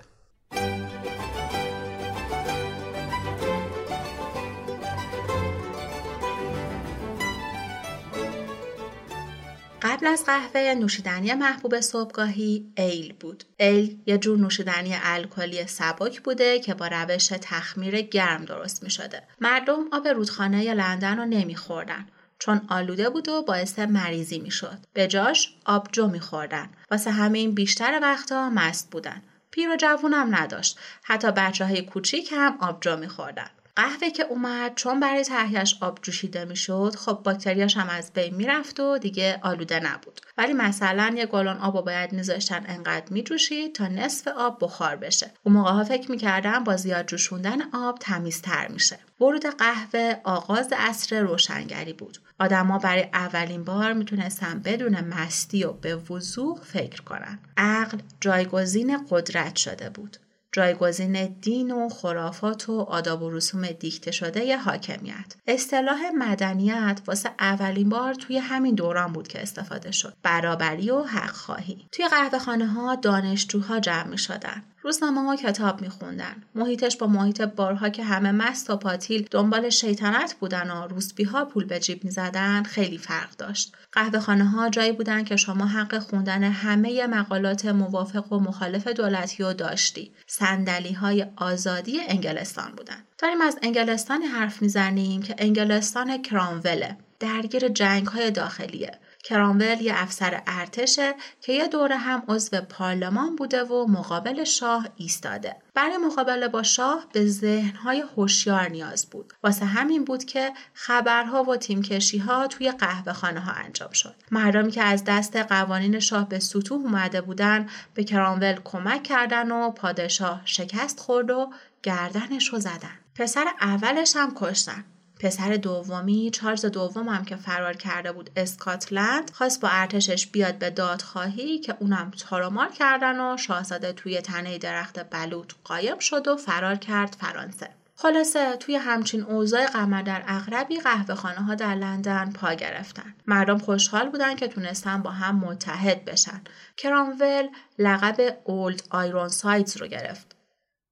قبل 10.00 10.08
از 10.08 10.26
قهوه 10.26 10.74
نوشیدنی 10.74 11.34
محبوب 11.34 11.80
صبحگاهی 11.80 12.72
ایل 12.78 13.14
بود. 13.20 13.44
ایل 13.58 13.98
یه 14.06 14.18
جور 14.18 14.38
نوشیدنی 14.38 14.96
الکلی 15.04 15.68
سبک 15.68 16.22
بوده 16.22 16.60
که 16.60 16.74
با 16.74 16.88
روش 16.88 17.28
تخمیر 17.28 18.02
گرم 18.02 18.46
درست 18.46 18.84
می 18.84 18.90
شده. 18.90 19.24
مردم 19.42 19.80
آب 19.92 20.08
رودخانه 20.08 20.74
لندن 20.74 21.18
رو 21.18 21.26
نمیخوردن. 21.26 22.08
چون 22.40 22.62
آلوده 22.70 23.10
بود 23.10 23.30
و 23.30 23.42
باعث 23.42 23.80
مریضی 23.80 24.40
می‌شد. 24.40 24.78
به 24.94 25.08
جاش 25.08 25.56
آبجو 25.66 26.08
میخوردن. 26.08 26.70
واسه 26.92 27.12
همین 27.12 27.56
بیشتر 27.56 28.00
وقتا 28.02 28.50
مست 28.50 28.90
بودن. 28.92 29.22
پیر 29.52 29.70
و 29.70 29.76
جوونم 29.76 30.36
نداشت. 30.36 30.80
حتی 31.04 31.32
بچه 31.32 31.66
های 31.66 31.82
کوچیک 31.82 32.30
هم 32.32 32.58
آبجو 32.62 32.98
میخوردن. 32.98 33.50
قهوه 33.76 34.10
که 34.10 34.24
اومد 34.24 34.76
چون 34.76 35.00
برای 35.00 35.24
تهیهش 35.24 35.78
آب 35.82 36.00
جوشیده 36.02 36.46
می‌شد 36.46 36.96
خب 36.96 37.20
باکتریاش 37.24 37.78
هم 37.78 37.90
از 37.90 38.14
بین 38.14 38.36
می‌رفت 38.36 38.80
و 38.80 38.98
دیگه 38.98 39.40
آلوده 39.44 39.80
نبود. 39.80 40.22
ولی 40.38 40.54
مثلا 40.54 41.14
یه 41.18 41.26
گالون 41.26 41.58
آب 41.58 41.76
رو 41.76 41.82
باید 41.82 42.14
میذاشتن 42.14 42.64
انقدر 42.68 43.14
میجوشید 43.14 43.76
تا 43.76 43.88
نصف 43.88 44.28
آب 44.28 44.58
بخار 44.62 44.96
بشه. 44.96 45.32
اون 45.44 45.56
موقع 45.56 45.72
ها 45.72 45.84
فکر 45.84 46.12
می‌کردن 46.12 46.64
با 46.64 46.76
زیاد 46.76 47.06
جوشوندن 47.06 47.62
آب 47.74 47.98
تمیزتر 48.00 48.68
میشه. 48.68 49.00
ورود 49.22 49.46
قهوه 49.46 50.16
آغاز 50.24 50.74
عصر 50.78 51.20
روشنگری 51.22 51.94
بود. 51.94 52.18
آدما 52.40 52.78
برای 52.78 53.10
اولین 53.14 53.64
بار 53.64 53.94
می‌تونستن 53.94 54.60
بدون 54.60 55.00
مستی 55.00 55.64
و 55.64 55.72
به 55.72 55.96
وضوح 55.96 56.60
فکر 56.64 57.02
کنن. 57.02 57.40
عقل 57.58 57.98
جایگزین 58.22 59.08
قدرت 59.10 59.56
شده 59.56 59.90
بود. 59.90 60.18
جایگزین 60.52 61.26
دین 61.26 61.72
و 61.72 61.90
خرافات 61.90 62.70
و 62.70 62.80
آداب 62.80 63.22
و 63.22 63.30
رسوم 63.30 63.68
دیکته 63.68 64.12
شده 64.12 64.46
ی 64.46 64.54
حاکمیت. 64.54 65.36
اصطلاح 65.48 66.00
مدنیت 66.18 67.02
واسه 67.08 67.30
اولین 67.40 67.90
بار 67.90 68.14
توی 68.14 68.38
همین 68.38 68.76
دوران 68.76 69.14
بود 69.14 69.28
که 69.28 69.42
استفاده 69.42 69.92
شد. 69.92 70.14
برابری 70.24 70.90
و 70.90 71.04
حق 71.04 71.32
خواهی 71.32 71.88
توی 71.92 72.08
قهوه 72.08 72.40
خانه 72.40 72.68
ها 72.68 72.96
دانشجوها 72.96 73.80
جمع 73.80 74.08
می 74.08 74.18
شدن 74.18 74.64
روزنامه 74.84 75.22
ها 75.22 75.36
کتاب 75.36 75.82
میخوندن. 75.82 76.44
محیطش 76.56 76.98
با 76.98 77.08
محیط 77.08 77.42
بارها 77.42 77.90
که 77.90 78.04
همه 78.04 78.32
مست 78.32 78.70
و 78.70 78.76
پاتیل 78.76 79.28
دنبال 79.32 79.70
شیطنت 79.70 80.36
بودن 80.40 80.72
و 80.72 80.88
روسبی 80.88 81.24
ها 81.24 81.46
پول 81.46 81.66
به 81.66 81.80
جیب 81.80 82.04
می‌زدن 82.04 82.64
خیلی 82.64 82.98
فرق 82.98 83.36
داشت. 83.38 83.76
قهوه 83.92 84.20
خانه 84.20 84.46
ها 84.46 84.70
جایی 84.70 84.92
بودن 84.92 85.24
که 85.24 85.36
شما 85.36 85.66
حق 85.66 86.00
خوندن 86.00 86.44
همه 86.44 87.08
مقالات 87.08 87.66
موافق 87.66 88.34
و 88.34 88.40
مخالف 88.40 88.88
دولتی 88.88 89.44
رو 89.44 89.54
داشتی. 89.54 90.12
صندلی 90.28 90.94
های 90.94 91.26
آزادی 91.36 92.00
انگلستان 92.08 92.72
بودن. 92.78 93.04
داریم 93.18 93.42
از 93.42 93.60
انگلستانی 93.62 94.26
حرف 94.26 94.62
می‌زنیم 94.62 95.22
که 95.22 95.36
انگلستان 95.38 96.22
کرانوله. 96.22 96.98
درگیر 97.20 97.68
جنگ 97.68 98.08
های 98.08 98.32
داخلیه. 98.32 98.92
کرامول 99.30 99.82
یه 99.82 99.94
افسر 99.96 100.42
ارتشه 100.48 101.14
که 101.42 101.54
یه 101.54 101.68
دوره 101.68 101.98
هم 101.98 102.24
عضو 102.28 102.62
پارلمان 102.62 103.36
بوده 103.36 103.64
و 103.64 103.88
مقابل 103.88 104.44
شاه 104.44 104.88
ایستاده. 104.96 105.56
برای 105.74 105.98
مقابله 105.98 106.48
با 106.48 106.64
شاه 106.64 107.06
به 107.14 107.26
ذهنهای 107.26 108.04
هوشیار 108.18 108.70
نیاز 108.70 109.06
بود. 109.06 109.34
واسه 109.44 109.66
همین 109.66 110.06
بود 110.06 110.24
که 110.24 110.52
خبرها 110.74 111.44
و 111.44 111.56
تیمکشی 111.56 112.18
ها 112.18 112.48
توی 112.48 112.72
قهوه 112.72 113.14
خانه 113.14 113.40
ها 113.40 113.52
انجام 113.52 113.92
شد. 113.92 114.16
مردمی 114.32 114.72
که 114.72 114.84
از 114.84 115.04
دست 115.04 115.36
قوانین 115.36 116.00
شاه 116.00 116.30
به 116.30 116.40
سطوح 116.40 116.82
اومده 116.82 117.22
بودن 117.22 117.70
به 117.94 118.04
کرامول 118.04 118.60
کمک 118.64 119.04
کردن 119.04 119.52
و 119.52 119.72
پادشاه 119.72 120.42
شکست 120.46 121.00
خورد 121.00 121.32
و 121.32 121.50
گردنش 121.84 122.48
رو 122.48 122.60
زدن. 122.60 123.00
پسر 123.16 123.46
اولش 123.62 124.16
هم 124.16 124.34
کشتن. 124.36 124.86
پسر 125.20 125.56
دومی 125.56 126.30
چارلز 126.34 126.66
دوم 126.66 127.10
هم 127.10 127.26
که 127.26 127.36
فرار 127.36 127.74
کرده 127.74 128.12
بود 128.12 128.30
اسکاتلند 128.36 129.32
خواست 129.32 129.62
با 129.62 129.68
ارتشش 129.72 130.28
بیاد 130.28 130.58
به 130.58 130.70
دادخواهی 130.70 131.60
که 131.60 131.76
اونم 131.80 132.12
تارمار 132.12 132.70
کردن 132.70 133.20
و 133.20 133.38
شاهزاده 133.38 133.94
توی 133.94 134.22
تنه 134.22 134.58
درخت 134.58 135.10
بلوط 135.10 135.54
قایم 135.64 136.00
شد 136.00 136.28
و 136.28 136.38
فرار 136.38 136.76
کرد 136.76 137.18
فرانسه 137.20 137.70
خلاصه 138.02 138.56
توی 138.56 138.76
همچین 138.76 139.24
اوضاع 139.24 139.66
قمر 139.66 140.02
در 140.02 140.24
اغربی 140.28 140.80
قهوه 140.80 141.16
خانه 141.16 141.42
ها 141.42 141.56
در 141.56 141.76
لندن 141.76 142.32
پا 142.32 142.54
گرفتن. 142.54 143.14
مردم 143.28 143.58
خوشحال 143.58 144.10
بودن 144.10 144.36
که 144.36 144.48
تونستن 144.48 145.02
با 145.02 145.10
هم 145.10 145.36
متحد 145.36 146.06
بشن. 146.06 146.42
کرامول 146.78 147.50
لقب 147.80 148.38
اولد 148.44 148.84
آیرون 148.90 149.28
سایتز 149.28 149.78
رو 149.78 149.88
گرفت. 149.88 150.29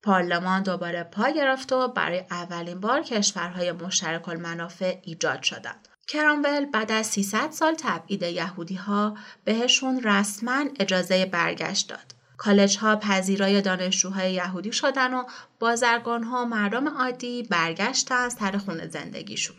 پارلمان 0.08 0.64
دوباره 0.64 1.04
پا 1.04 1.30
گرفت 1.30 1.74
و 1.74 1.88
برای 1.88 2.24
اولین 2.32 2.80
بار 2.80 3.02
کشورهای 3.02 3.72
مشترک 3.72 4.30
المنافع 4.30 4.98
ایجاد 5.04 5.44
شدند. 5.44 5.88
کرامول 6.08 6.66
بعد 6.66 6.92
از 6.92 7.08
300 7.08 7.52
سال 7.52 7.76
تبعید 7.78 8.24
یهودی 8.24 8.76
ها 8.76 9.18
بهشون 9.44 10.02
رسما 10.04 10.66
اجازه 10.80 11.26
برگشت 11.26 11.90
داد. 11.90 12.16
کالج 12.38 12.78
ها 12.78 12.96
پذیرای 12.96 13.62
دانشجوهای 13.62 14.34
یهودی 14.34 14.72
شدن 14.72 15.14
و 15.14 15.24
بازرگان 15.60 16.24
ها 16.24 16.42
و 16.42 16.46
مردم 16.46 16.88
عادی 16.88 17.44
برگشتن 17.44 18.30
سر 18.30 18.58
خونه 18.58 18.88
زندگیشون. 18.88 19.56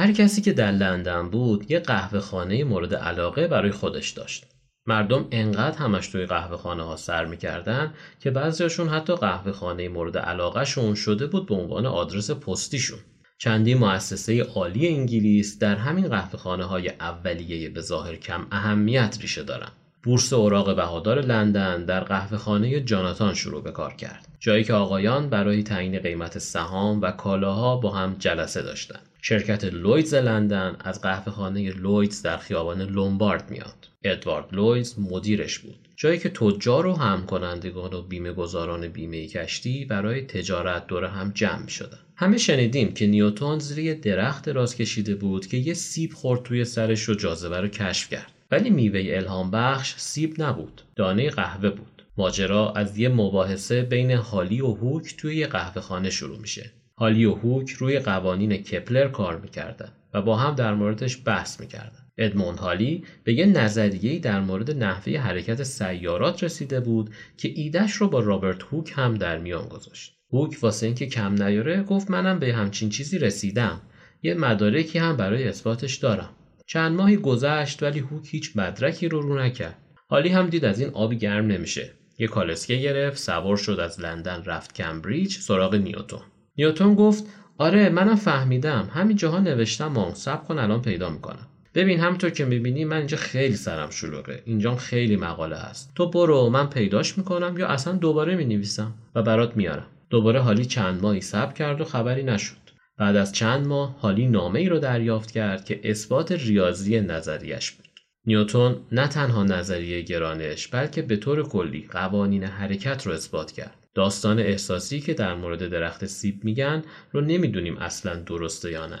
هر 0.00 0.12
کسی 0.12 0.42
که 0.42 0.52
در 0.52 0.72
لندن 0.72 1.30
بود 1.30 1.70
یه 1.70 1.80
قهوه 1.80 2.20
خانه 2.20 2.64
مورد 2.64 2.94
علاقه 2.94 3.46
برای 3.46 3.70
خودش 3.70 4.10
داشت. 4.10 4.46
مردم 4.86 5.26
انقدر 5.30 5.78
همش 5.78 6.08
توی 6.08 6.26
قهوه 6.26 6.56
خانه 6.56 6.82
ها 6.82 6.96
سر 6.96 7.24
می‌کردن 7.24 7.94
که 8.20 8.30
بعضیاشون 8.30 8.88
حتی 8.88 9.14
قهوه 9.14 9.52
خانه 9.52 9.88
مورد 9.88 10.18
علاقه 10.18 10.64
شون 10.64 10.94
شده 10.94 11.26
بود 11.26 11.46
به 11.46 11.54
عنوان 11.54 11.86
آدرس 11.86 12.30
پستیشون. 12.30 12.98
چندی 13.38 13.74
مؤسسه 13.74 14.42
عالی 14.42 14.88
انگلیس 14.88 15.58
در 15.58 15.76
همین 15.76 16.08
قهوه 16.08 16.38
خانه 16.38 16.64
های 16.64 16.88
اولیه 16.88 17.68
به 17.68 17.80
ظاهر 17.80 18.16
کم 18.16 18.46
اهمیت 18.52 19.18
ریشه 19.20 19.42
دارن. 19.42 19.70
بورس 20.02 20.32
اوراق 20.32 20.76
بهادار 20.76 21.20
لندن 21.20 21.84
در 21.84 22.00
قهوه 22.00 22.38
خانه 22.38 22.80
جاناتان 22.80 23.34
شروع 23.34 23.62
به 23.62 23.72
کار 23.72 23.94
کرد. 23.94 24.28
جایی 24.38 24.64
که 24.64 24.72
آقایان 24.72 25.30
برای 25.30 25.62
تعیین 25.62 25.98
قیمت 25.98 26.38
سهام 26.38 27.02
و 27.02 27.10
کالاها 27.10 27.76
با 27.76 27.90
هم 27.90 28.16
جلسه 28.18 28.62
داشتند. 28.62 29.09
شرکت 29.22 29.64
لویدز 29.64 30.14
لندن 30.14 30.76
از 30.80 31.00
قهوه 31.00 31.32
خانه 31.32 31.70
لویدز 31.70 32.22
در 32.22 32.36
خیابان 32.36 32.82
لومبارد 32.82 33.50
میاد. 33.50 33.88
ادوارد 34.04 34.54
لویدز 34.54 34.98
مدیرش 34.98 35.58
بود. 35.58 35.88
جایی 35.96 36.18
که 36.18 36.28
تجار 36.28 36.86
و 36.86 36.94
هم 36.94 37.26
کنندگان 37.26 37.94
و 37.94 38.02
بیمه 38.02 38.32
گذاران 38.32 38.88
بیمه 38.88 39.26
کشتی 39.26 39.84
برای 39.84 40.22
تجارت 40.22 40.86
دور 40.86 41.04
هم 41.04 41.32
جمع 41.34 41.68
شدن. 41.68 41.98
همه 42.16 42.38
شنیدیم 42.38 42.94
که 42.94 43.06
نیوتون 43.06 43.58
زیر 43.58 43.94
درخت 43.94 44.48
راست 44.48 44.76
کشیده 44.76 45.14
بود 45.14 45.46
که 45.46 45.56
یه 45.56 45.74
سیب 45.74 46.12
خورد 46.12 46.42
توی 46.42 46.64
سرش 46.64 47.08
و 47.08 47.14
جاذبه 47.14 47.60
رو 47.60 47.68
کشف 47.68 48.10
کرد. 48.10 48.32
ولی 48.50 48.70
میوه 48.70 49.02
الهام 49.04 49.50
بخش 49.50 49.94
سیب 49.96 50.42
نبود. 50.42 50.82
دانه 50.96 51.30
قهوه 51.30 51.70
بود. 51.70 52.02
ماجرا 52.16 52.72
از 52.72 52.98
یه 52.98 53.08
مباحثه 53.08 53.82
بین 53.82 54.10
هالی 54.10 54.60
و 54.60 54.66
هوک 54.66 55.16
توی 55.16 55.36
یه 55.36 55.46
قهوه 55.46 55.82
خانه 55.82 56.10
شروع 56.10 56.38
میشه. 56.38 56.70
هالی 57.00 57.24
و 57.24 57.34
هوک 57.34 57.70
روی 57.70 57.98
قوانین 57.98 58.56
کپلر 58.56 59.08
کار 59.08 59.40
می‌کردن 59.40 59.92
و 60.14 60.22
با 60.22 60.36
هم 60.36 60.54
در 60.54 60.74
موردش 60.74 61.18
بحث 61.24 61.60
می‌کردن. 61.60 62.06
ادموند 62.18 62.58
هالی 62.58 63.04
به 63.24 63.34
یه 63.34 63.46
نظریه‌ای 63.46 64.18
در 64.18 64.40
مورد 64.40 64.70
نحوه 64.70 65.18
حرکت 65.18 65.62
سیارات 65.62 66.44
رسیده 66.44 66.80
بود 66.80 67.10
که 67.36 67.52
ایدش 67.54 67.92
رو 67.92 68.08
با 68.08 68.20
رابرت 68.20 68.62
هوک 68.62 68.92
هم 68.96 69.14
در 69.14 69.38
میان 69.38 69.68
گذاشت. 69.68 70.16
هوک 70.32 70.56
واسه 70.62 70.86
اینکه 70.86 71.06
کم 71.06 71.42
نیاره 71.42 71.82
گفت 71.82 72.10
منم 72.10 72.38
به 72.38 72.54
همچین 72.54 72.88
چیزی 72.88 73.18
رسیدم. 73.18 73.80
یه 74.22 74.34
مدارکی 74.34 74.98
هم 74.98 75.16
برای 75.16 75.48
اثباتش 75.48 75.96
دارم. 75.96 76.30
چند 76.66 76.96
ماهی 76.96 77.16
گذشت 77.16 77.82
ولی 77.82 77.98
هوک 77.98 78.28
هیچ 78.34 78.52
مدرکی 78.56 79.08
رو 79.08 79.20
رو 79.20 79.38
نکرد. 79.38 79.78
حالی 80.08 80.28
هم 80.28 80.46
دید 80.46 80.64
از 80.64 80.80
این 80.80 80.90
آبی 80.90 81.16
گرم 81.16 81.46
نمیشه. 81.46 81.90
یه 82.18 82.26
کالسکه 82.26 82.76
گرفت 82.76 83.18
سوار 83.18 83.56
شد 83.56 83.80
از 83.80 84.00
لندن 84.00 84.42
رفت 84.44 84.74
کمبریج 84.74 85.32
سراغ 85.32 85.74
نیوتون 85.74 86.20
نیوتون 86.60 86.94
گفت 86.94 87.24
آره 87.58 87.88
منم 87.88 88.14
فهمیدم. 88.14 88.88
همین 88.94 89.16
جاها 89.16 89.38
نوشتم 89.38 89.96
و 89.96 90.14
سب 90.14 90.44
کن 90.44 90.58
الان 90.58 90.82
پیدا 90.82 91.10
می‌کنم. 91.10 91.46
ببین 91.74 92.00
همونطور 92.00 92.30
که 92.30 92.44
می‌بینی 92.44 92.84
من 92.84 92.96
اینجا 92.96 93.16
خیلی 93.16 93.56
سرم 93.56 93.90
شلوغه. 93.90 94.42
اینجا 94.44 94.76
خیلی 94.76 95.16
مقاله 95.16 95.56
هست. 95.56 95.92
تو 95.94 96.10
برو 96.10 96.50
من 96.50 96.66
پیداش 96.66 97.18
می‌کنم 97.18 97.58
یا 97.58 97.66
اصلا 97.66 97.92
دوباره 97.92 98.36
می‌نویسم 98.36 98.94
و 99.14 99.22
برات 99.22 99.56
میارم. 99.56 99.86
دوباره 100.10 100.40
حالی 100.40 100.64
چند 100.64 101.02
ماهی 101.02 101.20
صبر 101.20 101.52
کرد 101.52 101.80
و 101.80 101.84
خبری 101.84 102.22
نشد. 102.22 102.56
بعد 102.98 103.16
از 103.16 103.32
چند 103.32 103.66
ماه 103.66 103.96
حالی 103.98 104.26
نامه 104.26 104.60
ای 104.60 104.68
رو 104.68 104.78
دریافت 104.78 105.30
کرد 105.30 105.64
که 105.64 105.80
اثبات 105.84 106.32
ریاضی 106.32 107.00
نظریش 107.00 107.70
بود. 107.70 107.86
نیوتون 108.26 108.76
نه 108.92 109.08
تنها 109.08 109.44
نظریه 109.44 110.02
گرانش 110.02 110.68
بلکه 110.68 111.02
به 111.02 111.16
طور 111.16 111.48
کلی 111.48 111.88
قوانین 111.90 112.44
حرکت 112.44 113.06
رو 113.06 113.12
اثبات 113.12 113.52
کرد. 113.52 113.79
داستان 113.94 114.38
احساسی 114.38 115.00
که 115.00 115.14
در 115.14 115.34
مورد 115.34 115.68
درخت 115.68 116.06
سیب 116.06 116.44
میگن 116.44 116.82
رو 117.12 117.20
نمی‌دونیم 117.20 117.76
اصلا 117.76 118.14
درسته 118.14 118.70
یا 118.70 118.86
نه. 118.86 119.00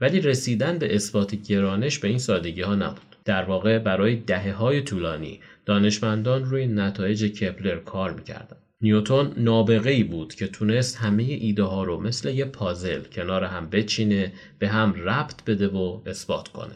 ولی 0.00 0.20
رسیدن 0.20 0.78
به 0.78 0.94
اثبات 0.94 1.34
گرانش 1.34 1.98
به 1.98 2.08
این 2.08 2.18
سادگی 2.18 2.62
ها 2.62 2.74
نبود. 2.74 3.16
در 3.24 3.44
واقع 3.44 3.78
برای 3.78 4.16
دهه 4.16 4.52
های 4.52 4.82
طولانی 4.82 5.40
دانشمندان 5.66 6.44
روی 6.44 6.66
نتایج 6.66 7.24
کپلر 7.24 7.76
کار 7.76 8.12
می‌کردن. 8.12 8.56
نیوتون 8.80 9.32
نابغه 9.36 9.90
ای 9.90 10.04
بود 10.04 10.34
که 10.34 10.46
تونست 10.46 10.96
همه 10.96 11.22
ایده 11.22 11.62
ها 11.62 11.84
رو 11.84 12.00
مثل 12.00 12.28
یه 12.34 12.44
پازل 12.44 13.02
کنار 13.12 13.44
هم 13.44 13.70
بچینه 13.70 14.32
به 14.58 14.68
هم 14.68 14.94
ربط 15.04 15.44
بده 15.44 15.68
و 15.68 16.00
اثبات 16.06 16.48
کنه. 16.48 16.72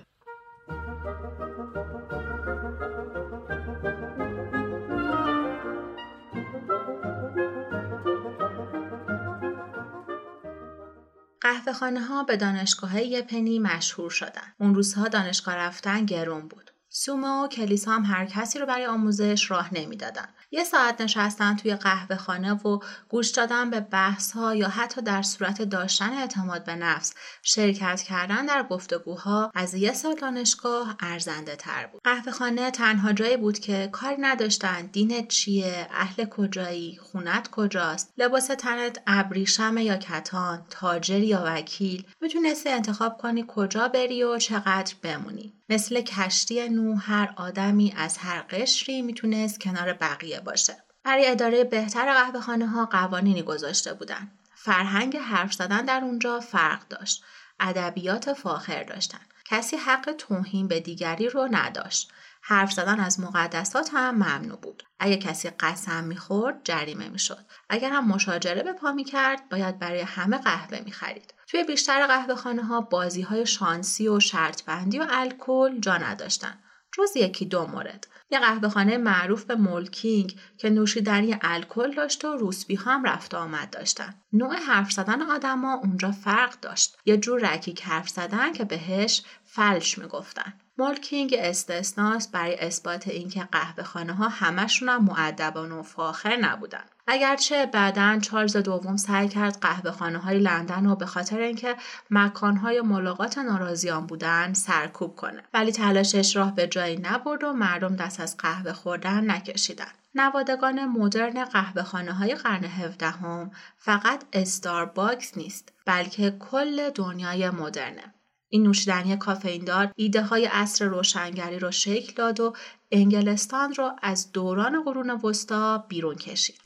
قهوه 11.51 11.73
خانه 11.73 12.01
ها 12.01 12.23
به 12.23 12.37
دانشگاه 12.37 13.21
پنی 13.23 13.59
مشهور 13.59 14.11
شدن. 14.11 14.53
اون 14.59 14.75
روزها 14.75 15.09
دانشگاه 15.09 15.55
رفتن 15.55 16.07
گرون 16.07 16.49
بود. 16.49 16.70
سومه 16.93 17.29
و 17.29 17.49
کلیسا 17.49 17.91
هم 17.91 18.05
هر 18.05 18.27
کسی 18.27 18.59
رو 18.59 18.67
برای 18.67 18.87
آموزش 18.87 19.51
راه 19.51 19.75
نمی‌دادن. 19.75 20.29
یه 20.51 20.65
ساعت 20.65 21.01
نشستن 21.01 21.57
توی 21.57 21.75
قهوه 21.75 22.17
خانه 22.17 22.53
و 22.53 22.79
گوش 23.09 23.29
دادن 23.29 23.71
به 23.71 23.81
بحث 23.81 24.33
ها 24.33 24.55
یا 24.55 24.69
حتی 24.69 25.03
در 25.03 25.23
صورت 25.23 25.63
داشتن 25.63 26.13
اعتماد 26.13 26.65
به 26.65 26.75
نفس 26.77 27.15
شرکت 27.43 28.03
کردن 28.03 28.47
در 28.47 28.63
گفتگوها 28.63 29.51
از 29.55 29.75
یه 29.75 29.93
سال 29.93 30.15
دانشگاه 30.15 30.97
ارزنده 31.01 31.57
تر 31.57 31.87
بود. 31.87 32.01
قهوه 32.05 32.33
خانه 32.33 32.71
تنها 32.71 33.13
جایی 33.13 33.37
بود 33.37 33.59
که 33.59 33.89
کاری 33.93 34.17
نداشتن 34.19 34.87
دینت 34.87 35.29
چیه، 35.29 35.89
اهل 35.91 36.25
کجایی، 36.25 36.99
خونت 37.03 37.51
کجاست، 37.51 38.13
لباس 38.19 38.47
تنت 38.47 39.03
ابریشم 39.07 39.79
یا 39.79 39.97
کتان، 39.97 40.63
تاجر 40.71 41.21
یا 41.21 41.43
وکیل، 41.47 42.05
می‌تونستی 42.21 42.69
انتخاب 42.69 43.19
کنی 43.19 43.45
کجا 43.49 43.89
بری 43.89 44.25
و 44.25 44.39
چقدر 44.39 44.95
بمونی. 45.03 45.60
مثل 45.71 46.01
کشتی 46.01 46.69
نو 46.69 46.97
هر 46.97 47.35
آدمی 47.37 47.95
از 47.97 48.19
هر 48.19 48.41
قشری 48.41 49.03
می‌تونست 49.03 49.61
کنار 49.61 49.93
بقیه 49.93 50.41
باشه. 50.41 50.77
برای 51.05 51.27
اداره 51.27 51.65
بهتر 51.65 52.13
قهوه 52.13 52.41
خانه 52.41 52.67
ها 52.67 52.87
قوانینی 52.87 53.43
گذاشته 53.43 53.95
بودن. 53.95 54.31
فرهنگ 54.55 55.17
حرف 55.17 55.53
زدن 55.53 55.85
در 55.85 56.01
اونجا 56.05 56.41
فرق 56.41 56.89
داشت. 56.89 57.25
ادبیات 57.61 58.33
فاخر 58.33 58.83
داشتن. 58.83 59.21
کسی 59.45 59.77
حق 59.77 60.15
توهین 60.19 60.69
به 60.69 60.81
دیگری 60.81 61.29
رو 61.29 61.49
نداشت. 61.51 62.13
حرف 62.51 62.73
زدن 62.73 63.01
از 63.01 63.21
مقدسات 63.21 63.91
هم 63.93 64.15
ممنوع 64.15 64.59
بود. 64.59 64.83
اگه 64.99 65.17
کسی 65.17 65.51
قسم 65.51 66.05
می‌خورد 66.05 66.61
جریمه 66.65 67.09
می‌شد. 67.09 67.47
اگر 67.69 67.91
هم 67.91 68.09
مشاجره 68.09 68.63
به 68.63 68.73
پا 68.73 68.93
می‌کرد 68.93 69.49
باید 69.49 69.79
برای 69.79 70.01
همه 70.01 70.39
قهوه 70.39 70.81
می‌خرید. 70.85 71.35
توی 71.47 71.65
بیشتر 71.65 72.07
قهوه 72.07 72.35
خانه 72.35 72.65
ها 72.65 72.81
بازی 72.81 73.23
های 73.23 73.47
شانسی 73.47 74.09
و 74.09 74.21
شرط 74.21 74.65
بندی 74.65 74.99
و 74.99 75.07
الکل 75.11 75.81
جا 75.81 75.97
نداشتن. 75.97 76.59
جز 76.93 77.17
یکی 77.17 77.45
دو 77.45 77.67
مورد. 77.67 78.07
یه 78.31 78.39
قهوه 78.39 78.69
خانه 78.69 78.99
معروف 78.99 79.45
به 79.45 79.55
مولکینگ 79.55 80.41
که 80.59 80.71
نوشیدنی 80.71 81.37
الکل 81.43 81.95
داشت 81.95 82.25
و 82.25 82.37
روسبی 82.37 82.77
هم 82.77 83.05
رفت 83.05 83.35
آمد 83.35 83.71
داشتن. 83.71 84.15
نوع 84.33 84.57
حرف 84.57 84.93
زدن 84.93 85.23
آدما 85.23 85.75
اونجا 85.75 86.13
فرق 86.13 86.61
داشت. 86.61 86.97
یه 87.05 87.17
جور 87.17 87.53
رکیک 87.53 87.83
حرف 87.83 88.09
زدن 88.09 88.53
که 88.53 88.65
بهش 88.65 89.23
فلش 89.53 89.99
می‌گفتن. 89.99 90.53
مولکینگ 90.79 91.37
استثناست 91.39 92.33
برای 92.33 92.59
اثبات 92.59 93.09
اینکه 93.09 93.49
قهوه 93.53 93.85
خانه 93.85 94.13
ها 94.13 94.29
همشون 94.29 94.89
هم 94.89 95.05
معدبان 95.05 95.73
و 95.73 95.83
فاخر 95.83 96.37
نبودن. 96.37 96.85
اگرچه 97.07 97.67
بعدا 97.67 98.19
چارلز 98.23 98.57
دوم 98.57 98.97
سعی 98.97 99.29
کرد 99.29 99.59
قهوه 99.61 99.91
خانه 99.91 100.19
های 100.19 100.39
لندن 100.39 100.87
رو 100.87 100.97
به 100.97 101.07
خاطر 101.07 101.39
اینکه 101.39 101.77
مکان 102.11 102.57
های 102.57 102.81
ملاقات 102.81 103.39
ناراضیان 103.39 104.07
بودن 104.07 104.53
سرکوب 104.53 105.17
کنه 105.17 105.43
ولی 105.55 105.73
تلاشش 105.73 106.37
راه 106.37 106.55
به 106.55 106.67
جایی 106.67 106.97
نبرد 106.97 107.45
و 107.45 107.53
مردم 107.53 107.97
دست 107.97 108.21
از 108.21 108.37
قهوه 108.37 108.73
خوردن 108.73 109.31
نکشیدن 109.31 109.93
نوادگان 110.15 110.85
مدرن 110.85 111.45
قهوه 111.45 111.83
خانه 111.83 112.13
های 112.13 112.35
قرن 112.35 112.65
هفدهم 112.65 113.51
فقط 113.77 114.25
استارباکس 114.33 115.37
نیست 115.37 115.73
بلکه 115.87 116.31
کل 116.31 116.91
دنیای 116.91 117.51
مدرنه 117.51 118.15
این 118.53 118.63
نوشیدنی 118.63 119.17
کافئیندار 119.17 119.93
ایده 119.97 120.23
های 120.23 120.47
عصر 120.47 120.85
روشنگری 120.85 121.59
رو 121.59 121.71
شکل 121.71 122.13
داد 122.15 122.41
و 122.41 122.53
انگلستان 122.91 123.75
رو 123.75 123.93
از 124.03 124.33
دوران 124.33 124.85
قرون 124.85 125.11
وسطا 125.11 125.85
بیرون 125.89 126.15
کشید. 126.15 126.60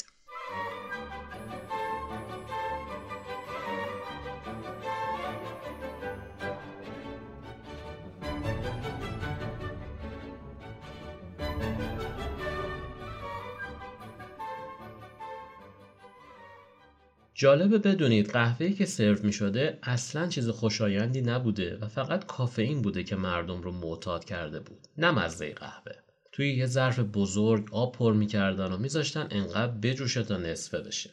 جالبه 17.44 17.78
بدونید 17.78 18.30
قهوه‌ای 18.30 18.72
که 18.72 18.86
سرو 18.86 19.22
می 19.22 19.32
شده 19.32 19.78
اصلا 19.82 20.28
چیز 20.28 20.48
خوشایندی 20.48 21.22
نبوده 21.22 21.78
و 21.80 21.88
فقط 21.88 22.26
کافئین 22.26 22.82
بوده 22.82 23.04
که 23.04 23.16
مردم 23.16 23.62
رو 23.62 23.72
معتاد 23.72 24.24
کرده 24.24 24.60
بود. 24.60 24.78
نه 24.98 25.10
مزه 25.10 25.52
قهوه. 25.52 25.92
توی 26.32 26.54
یه 26.54 26.66
ظرف 26.66 26.98
بزرگ 26.98 27.68
آب 27.72 27.92
پر 27.92 28.12
می‌کردن 28.12 28.72
و 28.72 28.78
میذاشتن 28.78 29.28
انقدر 29.30 29.72
بجوشه 29.72 30.22
تا 30.22 30.36
نصفه 30.36 30.80
بشه. 30.80 31.10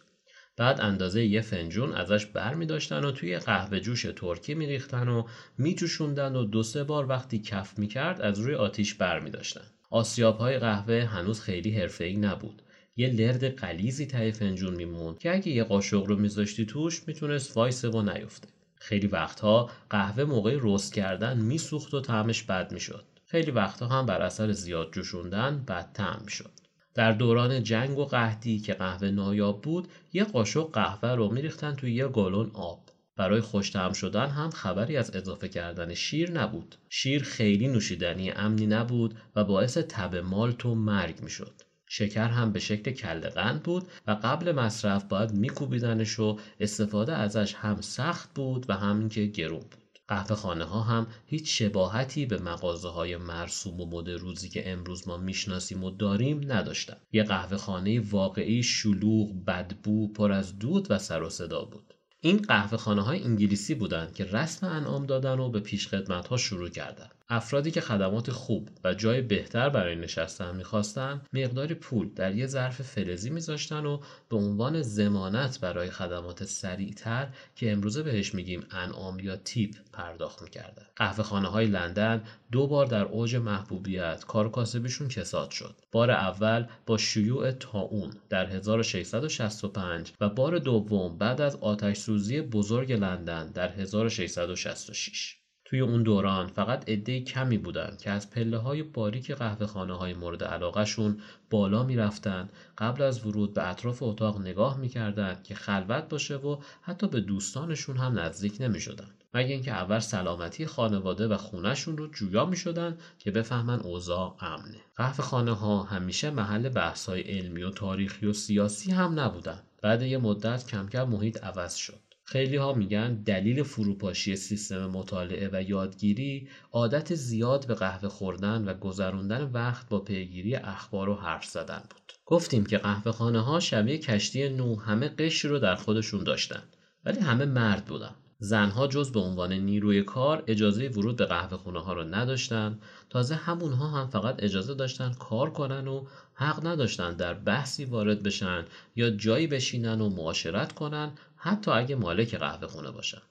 بعد 0.57 0.81
اندازه 0.81 1.25
یه 1.25 1.41
فنجون 1.41 1.93
ازش 1.93 2.25
بر 2.25 2.53
می 2.53 2.65
داشتن 2.65 3.05
و 3.05 3.11
توی 3.11 3.37
قهوه 3.37 3.79
جوش 3.79 4.05
ترکی 4.15 4.53
می 4.53 4.67
ریختن 4.67 5.07
و 5.07 5.23
می 5.57 5.75
و 6.17 6.43
دو 6.43 6.63
سه 6.63 6.83
بار 6.83 7.09
وقتی 7.09 7.39
کف 7.39 7.79
می 7.79 7.87
کرد 7.87 8.21
از 8.21 8.39
روی 8.39 8.55
آتیش 8.55 8.93
بر 8.93 9.19
می 9.19 9.29
داشتن. 9.29 9.65
آسیاب 9.89 10.37
های 10.37 10.59
قهوه 10.59 11.05
هنوز 11.05 11.41
خیلی 11.41 11.71
حرفه‌ای 11.71 12.15
نبود. 12.15 12.61
یه 12.95 13.09
لرد 13.09 13.55
قلیزی 13.55 14.05
ته 14.05 14.31
فنجون 14.31 14.75
میموند 14.75 15.19
که 15.19 15.33
اگه 15.33 15.49
یه 15.49 15.63
قاشق 15.63 16.03
رو 16.03 16.15
میذاشتی 16.15 16.65
توش 16.65 17.01
می‌تونست 17.07 17.57
وایسه 17.57 17.89
و 17.89 18.01
نیفته. 18.01 18.47
خیلی 18.75 19.07
وقتها 19.07 19.69
قهوه 19.89 20.23
موقع 20.23 20.57
رست 20.61 20.93
کردن 20.93 21.37
میسوخت 21.37 21.93
و 21.93 22.01
طعمش 22.01 22.43
بد 22.43 22.71
می‌شد. 22.71 23.05
خیلی 23.25 23.51
وقتها 23.51 23.87
هم 23.99 24.05
بر 24.05 24.21
اثر 24.21 24.51
زیاد 24.51 24.91
جوشوندن 24.91 25.63
بد 25.67 25.89
طعم 25.93 26.21
می‌شد. 26.25 26.51
در 26.93 27.11
دوران 27.11 27.63
جنگ 27.63 27.97
و 27.97 28.05
قحطی 28.05 28.59
که 28.59 28.73
قهوه 28.73 29.09
نایاب 29.09 29.61
بود 29.61 29.87
یه 30.13 30.23
قاشق 30.23 30.71
قهوه 30.71 31.09
رو 31.09 31.31
میریختن 31.31 31.75
توی 31.75 31.93
یه 31.93 32.07
گالون 32.07 32.51
آب. 32.53 32.89
برای 33.17 33.41
خوشتم 33.41 33.93
شدن 33.93 34.27
هم 34.27 34.49
خبری 34.49 34.97
از 34.97 35.15
اضافه 35.15 35.49
کردن 35.49 35.93
شیر 35.93 36.31
نبود. 36.31 36.75
شیر 36.89 37.23
خیلی 37.23 37.67
نوشیدنی 37.67 38.31
امنی 38.31 38.67
نبود 38.67 39.15
و 39.35 39.43
باعث 39.43 39.77
تب 39.77 40.15
مالت 40.15 40.65
و 40.65 40.75
مرگ 40.75 41.21
می‌شد. 41.21 41.61
شکر 41.93 42.27
هم 42.27 42.51
به 42.51 42.59
شکل 42.59 42.91
کله 42.91 43.29
قند 43.29 43.63
بود 43.63 43.87
و 44.07 44.11
قبل 44.23 44.51
مصرف 44.51 45.03
باید 45.03 45.31
میکوبیدنش 45.31 46.19
و 46.19 46.39
استفاده 46.59 47.13
ازش 47.13 47.53
هم 47.53 47.81
سخت 47.81 48.33
بود 48.33 48.65
و 48.69 48.73
هم 48.73 49.09
که 49.09 49.25
گرون 49.25 49.59
بود. 49.59 49.99
قهوه 50.07 50.35
خانه 50.35 50.63
ها 50.63 50.81
هم 50.81 51.07
هیچ 51.25 51.61
شباهتی 51.61 52.25
به 52.25 52.41
مغازه 52.41 52.89
های 52.89 53.17
مرسوم 53.17 53.81
و 53.81 53.85
مد 53.85 54.09
روزی 54.09 54.49
که 54.49 54.71
امروز 54.71 55.07
ما 55.07 55.17
می‌شناسیم 55.17 55.83
و 55.83 55.89
داریم 55.91 56.51
نداشتن. 56.51 56.97
یه 57.11 57.23
قهوه 57.23 57.57
خانه 57.57 57.99
واقعی 57.99 58.63
شلوغ، 58.63 59.45
بدبو، 59.45 60.13
پر 60.13 60.31
از 60.31 60.59
دود 60.59 60.91
و 60.91 60.97
سر 60.97 61.23
و 61.23 61.29
صدا 61.29 61.65
بود. 61.65 61.93
این 62.21 62.37
قهوه 62.37 62.77
خانه 62.77 63.01
های 63.01 63.23
انگلیسی 63.23 63.75
بودند 63.75 64.13
که 64.13 64.25
رسم 64.25 64.67
انعام 64.67 65.05
دادن 65.05 65.39
و 65.39 65.49
به 65.49 65.59
پیش 65.59 65.93
ها 66.29 66.37
شروع 66.37 66.69
کردند. 66.69 67.11
افرادی 67.33 67.71
که 67.71 67.81
خدمات 67.81 68.31
خوب 68.31 68.69
و 68.83 68.93
جای 68.93 69.21
بهتر 69.21 69.69
برای 69.69 69.95
نشستن 69.95 70.55
می‌خواستن 70.55 71.21
مقداری 71.33 71.73
پول 71.73 72.09
در 72.15 72.35
یه 72.35 72.47
ظرف 72.47 72.81
فلزی 72.81 73.29
میذاشتن 73.29 73.85
و 73.85 74.01
به 74.29 74.37
عنوان 74.37 74.81
زمانت 74.81 75.59
برای 75.59 75.89
خدمات 75.89 76.43
سریعتر 76.43 77.27
که 77.55 77.71
امروزه 77.71 78.03
بهش 78.03 78.33
میگیم 78.35 78.65
انعام 78.71 79.19
یا 79.19 79.35
تیپ 79.35 79.75
پرداخت 79.93 80.41
می‌کردن. 80.41 80.85
قهوه 80.95 81.23
خانه 81.23 81.47
های 81.47 81.65
لندن 81.65 82.23
دو 82.51 82.67
بار 82.67 82.85
در 82.85 83.03
اوج 83.03 83.35
محبوبیت 83.35 84.25
کار 84.25 84.51
کاسبیشون 84.51 85.07
کساد 85.07 85.51
شد. 85.51 85.75
بار 85.91 86.11
اول 86.11 86.65
با 86.85 86.97
شیوع 86.97 87.51
تاون 87.51 88.13
در 88.29 88.45
1665 88.45 90.13
و 90.21 90.29
بار 90.29 90.59
دوم 90.59 91.17
بعد 91.17 91.41
از 91.41 91.55
آتش 91.55 91.97
سوزی 91.97 92.41
بزرگ 92.41 92.91
لندن 92.93 93.51
در 93.51 93.69
1666 93.69 95.40
توی 95.71 95.79
اون 95.79 96.03
دوران 96.03 96.47
فقط 96.47 96.89
عده 96.89 97.21
کمی 97.21 97.57
بودن 97.57 97.97
که 97.99 98.09
از 98.09 98.29
پله 98.29 98.57
های 98.57 98.83
باریک 98.83 99.31
قهوه 99.31 99.65
خانه 99.65 99.93
های 99.93 100.13
مورد 100.13 100.43
علاقهشون 100.43 101.19
بالا 101.49 101.83
می‌رفتن. 101.83 102.49
قبل 102.77 103.01
از 103.01 103.25
ورود 103.25 103.53
به 103.53 103.69
اطراف 103.69 104.03
اتاق 104.03 104.41
نگاه 104.41 104.77
می‌کردن 104.77 105.39
که 105.43 105.55
خلوت 105.55 106.09
باشه 106.09 106.35
و 106.35 106.57
حتی 106.81 107.07
به 107.07 107.21
دوستانشون 107.21 107.97
هم 107.97 108.19
نزدیک 108.19 108.57
نمی‌شدن. 108.59 109.07
مگه 109.33 109.53
اینکه 109.53 109.71
اول 109.71 109.99
سلامتی 109.99 110.65
خانواده 110.65 111.27
و 111.27 111.37
خونهشون 111.37 111.97
رو 111.97 112.07
جویا 112.07 112.45
می‌شدن 112.45 112.97
که 113.19 113.31
بفهمن 113.31 113.79
اوضاع 113.79 114.35
امنه. 114.39 114.79
قهوه 114.95 115.25
خانه 115.25 115.53
ها 115.53 115.83
همیشه 115.83 116.31
محل 116.31 116.69
بحث 116.69 117.09
های 117.09 117.21
علمی 117.21 117.63
و 117.63 117.69
تاریخی 117.69 118.25
و 118.25 118.33
سیاسی 118.33 118.91
هم 118.91 119.19
نبودن. 119.19 119.59
بعد 119.81 120.01
یه 120.01 120.17
مدت 120.17 120.67
کم 120.67 120.87
کم 120.87 121.03
محیط 121.03 121.43
عوض 121.43 121.75
شد. 121.75 122.10
خیلی 122.31 122.55
ها 122.55 122.73
میگن 122.73 123.13
دلیل 123.13 123.63
فروپاشی 123.63 124.35
سیستم 124.35 124.85
مطالعه 124.85 125.49
و 125.53 125.61
یادگیری 125.61 126.47
عادت 126.71 127.15
زیاد 127.15 127.67
به 127.67 127.73
قهوه 127.75 128.09
خوردن 128.09 128.65
و 128.65 128.73
گذروندن 128.73 129.43
وقت 129.53 129.89
با 129.89 129.99
پیگیری 129.99 130.55
اخبار 130.55 131.09
و 131.09 131.15
حرف 131.15 131.45
زدن 131.45 131.83
بود. 131.89 132.13
گفتیم 132.25 132.65
که 132.65 132.77
قهوه 132.77 133.11
خانه 133.11 133.39
ها 133.39 133.59
شبیه 133.59 133.97
کشتی 133.97 134.49
نو 134.49 134.79
همه 134.79 135.09
قشر 135.09 135.49
رو 135.49 135.59
در 135.59 135.75
خودشون 135.75 136.23
داشتن 136.23 136.63
ولی 137.05 137.19
همه 137.19 137.45
مرد 137.45 137.85
بودن. 137.85 138.15
زنها 138.43 138.87
جز 138.87 139.11
به 139.11 139.19
عنوان 139.19 139.53
نیروی 139.53 140.03
کار 140.03 140.43
اجازه 140.47 140.87
ورود 140.87 141.15
به 141.15 141.25
قهوه 141.25 141.57
خونه 141.57 141.79
ها 141.79 141.93
رو 141.93 142.03
نداشتن 142.03 142.79
تازه 143.09 143.35
همونها 143.35 143.87
هم 143.87 144.07
فقط 144.07 144.43
اجازه 144.43 144.73
داشتن 144.73 145.13
کار 145.13 145.49
کنن 145.49 145.87
و 145.87 146.05
حق 146.33 146.67
نداشتن 146.67 147.13
در 147.13 147.33
بحثی 147.33 147.85
وارد 147.85 148.23
بشن 148.23 148.65
یا 148.95 149.09
جایی 149.09 149.47
بشینن 149.47 150.01
و 150.01 150.09
معاشرت 150.09 150.71
کنن 150.71 151.11
حتی 151.43 151.71
اگه 151.71 151.95
مالک 151.95 152.35
قهوه 152.35 152.67
خونه 152.67 152.91
باشن 152.91 153.21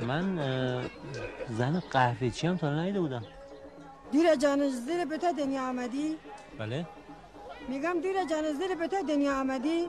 من 0.00 0.36
زن 1.58 1.80
قهوه 1.80 2.30
چی 2.30 2.46
هم 2.46 2.56
تا 2.56 2.82
نیده 2.84 3.00
بودم. 3.00 3.24
دیر 4.12 4.34
جان 4.34 4.68
زیر 4.68 5.04
به 5.04 5.16
دنیا 5.18 5.68
آمدی؟ 5.68 6.16
بله. 6.58 6.86
میگم 7.68 8.00
دیر 8.02 8.24
جان 8.24 8.52
زیر 8.52 8.74
به 8.74 8.88
دنیا 8.88 9.40
آمدی؟ 9.40 9.88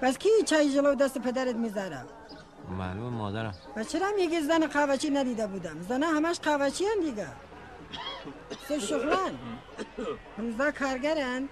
پس 0.00 0.18
کی 0.18 0.28
چای 0.46 0.74
جلو 0.74 0.94
دست 0.94 1.18
پدرت 1.18 1.54
می‌ذاره؟ 1.54 2.04
معلوم 2.70 3.12
مادرم. 3.12 3.54
و 3.76 3.84
چرا 3.84 4.06
میگی 4.16 4.40
زن 4.40 4.66
قهوچی 4.66 5.10
ندیده 5.10 5.46
بودم؟ 5.46 5.82
زن 5.88 6.02
همش 6.02 6.40
قهوچی 6.40 6.84
هن 6.84 7.00
دیگه. 7.04 7.26
سه 8.68 8.78
شغلان. 8.80 9.32
روزا 10.38 10.70
کارگرن. 10.70 11.48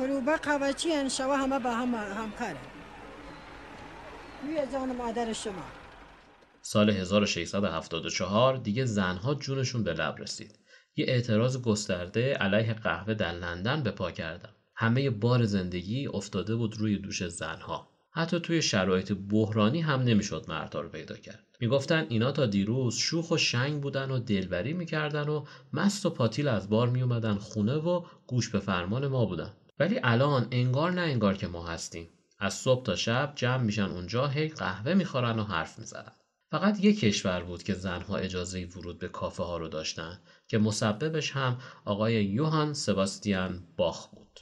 کروبا 0.00 0.36
قوچی 0.36 0.92
هن 0.92 1.08
شوا 1.08 1.36
همه 1.36 1.58
با 1.58 1.70
هم 1.70 1.94
همکارن 1.94 2.56
روی 4.42 4.58
جان 4.72 4.96
مادر 4.96 5.32
شما 5.32 5.64
سال 6.62 6.90
1674 6.90 8.56
دیگه 8.56 8.84
زنها 8.84 9.34
جونشون 9.34 9.84
به 9.84 9.92
لب 9.92 10.16
رسید. 10.18 10.58
یه 10.96 11.04
اعتراض 11.08 11.62
گسترده 11.62 12.34
علیه 12.34 12.74
قهوه 12.74 13.14
در 13.14 13.32
لندن 13.32 13.82
به 13.82 13.90
پا 13.90 14.10
کردن. 14.10 14.50
همه 14.74 15.10
بار 15.10 15.44
زندگی 15.44 16.06
افتاده 16.06 16.56
بود 16.56 16.76
روی 16.76 16.98
دوش 16.98 17.26
زنها. 17.28 17.88
حتی 18.10 18.40
توی 18.40 18.62
شرایط 18.62 19.12
بحرانی 19.12 19.80
هم 19.80 20.00
نمی‌شد 20.00 20.44
مردها 20.48 20.80
رو 20.80 20.88
پیدا 20.88 21.16
کرد. 21.16 21.44
می‌گفتن 21.60 22.06
اینا 22.08 22.32
تا 22.32 22.46
دیروز 22.46 22.94
شوخ 22.94 23.30
و 23.30 23.36
شنگ 23.36 23.82
بودن 23.82 24.10
و 24.10 24.18
دلبری 24.18 24.72
می‌کردن 24.72 25.28
و 25.28 25.44
مست 25.72 26.06
و 26.06 26.10
پاتیل 26.10 26.48
از 26.48 26.68
بار 26.68 26.88
میومدن 26.88 27.34
خونه 27.34 27.74
و 27.74 28.04
گوش 28.26 28.48
به 28.48 28.58
فرمان 28.60 29.06
ما 29.06 29.24
بودن. 29.24 29.52
ولی 29.80 30.00
الان 30.02 30.48
انگار 30.50 30.92
نه 30.92 31.00
انگار 31.00 31.36
که 31.36 31.46
ما 31.46 31.66
هستیم. 31.66 32.08
از 32.38 32.54
صبح 32.54 32.84
تا 32.84 32.96
شب 32.96 33.32
جمع 33.36 33.62
میشن 33.62 33.82
اونجا 33.82 34.26
هی 34.26 34.48
قهوه 34.48 34.94
می‌خورن 34.94 35.38
و 35.38 35.44
حرف 35.44 35.78
می‌زنن. 35.78 36.12
فقط 36.50 36.84
یک 36.84 37.00
کشور 37.00 37.42
بود 37.42 37.62
که 37.62 37.74
زنها 37.74 38.16
اجازه 38.16 38.64
ورود 38.64 38.98
به 38.98 39.08
کافه 39.08 39.42
ها 39.42 39.56
رو 39.56 39.68
داشتن 39.68 40.18
که 40.48 40.58
مسببش 40.58 41.30
هم 41.30 41.58
آقای 41.84 42.24
یوهان 42.24 42.74
سباستیان 42.74 43.64
باخ 43.76 44.06
بود. 44.06 44.40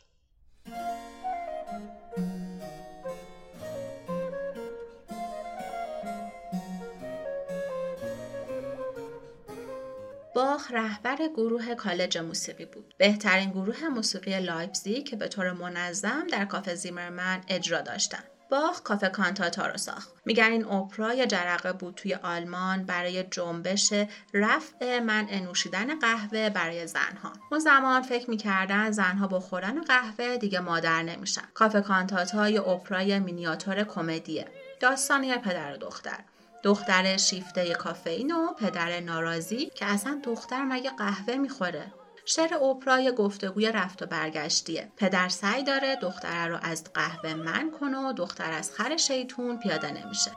باخ 10.38 10.70
رهبر 10.72 11.16
گروه 11.16 11.74
کالج 11.74 12.18
موسیقی 12.18 12.64
بود. 12.64 12.94
بهترین 12.98 13.50
گروه 13.50 13.88
موسیقی 13.88 14.40
لایپزی 14.40 15.02
که 15.02 15.16
به 15.16 15.28
طور 15.28 15.52
منظم 15.52 16.26
در 16.32 16.44
کافه 16.44 16.74
زیمرمن 16.74 17.40
اجرا 17.48 17.80
داشتن. 17.80 18.22
باخ 18.50 18.82
کافه 18.82 19.08
کانتاتا 19.08 19.66
رو 19.66 19.76
ساخت. 19.76 20.08
میگن 20.24 20.44
این 20.44 20.64
اپرا 20.64 21.14
یا 21.14 21.26
جرقه 21.26 21.72
بود 21.72 21.94
توی 21.94 22.14
آلمان 22.14 22.84
برای 22.84 23.22
جنبش 23.22 23.92
رفع 24.34 24.98
منع 25.00 25.40
نوشیدن 25.40 25.98
قهوه 25.98 26.50
برای 26.50 26.86
زنها. 26.86 27.32
اون 27.50 27.60
زمان 27.60 28.02
فکر 28.02 28.30
می‌کردن 28.30 28.90
زنها 28.90 29.26
با 29.26 29.40
خوردن 29.40 29.82
قهوه 29.82 30.36
دیگه 30.36 30.60
مادر 30.60 31.02
نمیشن. 31.02 31.44
کافه 31.54 31.80
کانتاتا 31.80 32.48
یا 32.48 32.64
اپرای 32.64 33.18
مینیاتور 33.18 33.84
کمدیه. 33.84 34.48
داستانی 34.80 35.38
پدر 35.38 35.74
و 35.74 35.76
دختر. 35.76 36.18
دختر 36.62 37.16
شیفته 37.16 37.74
کافئین 37.74 38.32
و 38.32 38.52
پدر 38.52 39.00
ناراضی 39.00 39.66
که 39.74 39.86
اصلا 39.86 40.20
دختر 40.22 40.64
مگه 40.64 40.90
قهوه 40.90 41.34
می‌خوره. 41.34 41.92
شعر 42.24 42.54
اوپرای 42.54 43.12
گفتگوی 43.12 43.72
رفت 43.72 44.02
و 44.02 44.06
برگشتیه. 44.06 44.88
پدر 44.96 45.28
سعی 45.28 45.62
داره 45.62 45.96
دختره 45.96 46.46
رو 46.46 46.58
از 46.62 46.84
قهوه 46.94 47.34
من 47.34 47.70
کنه 47.80 47.98
و 47.98 48.12
دختر 48.12 48.52
از 48.52 48.72
خر 48.72 48.96
شیطون 48.96 49.58
پیاده 49.58 49.90
نمیشه. 49.90 50.30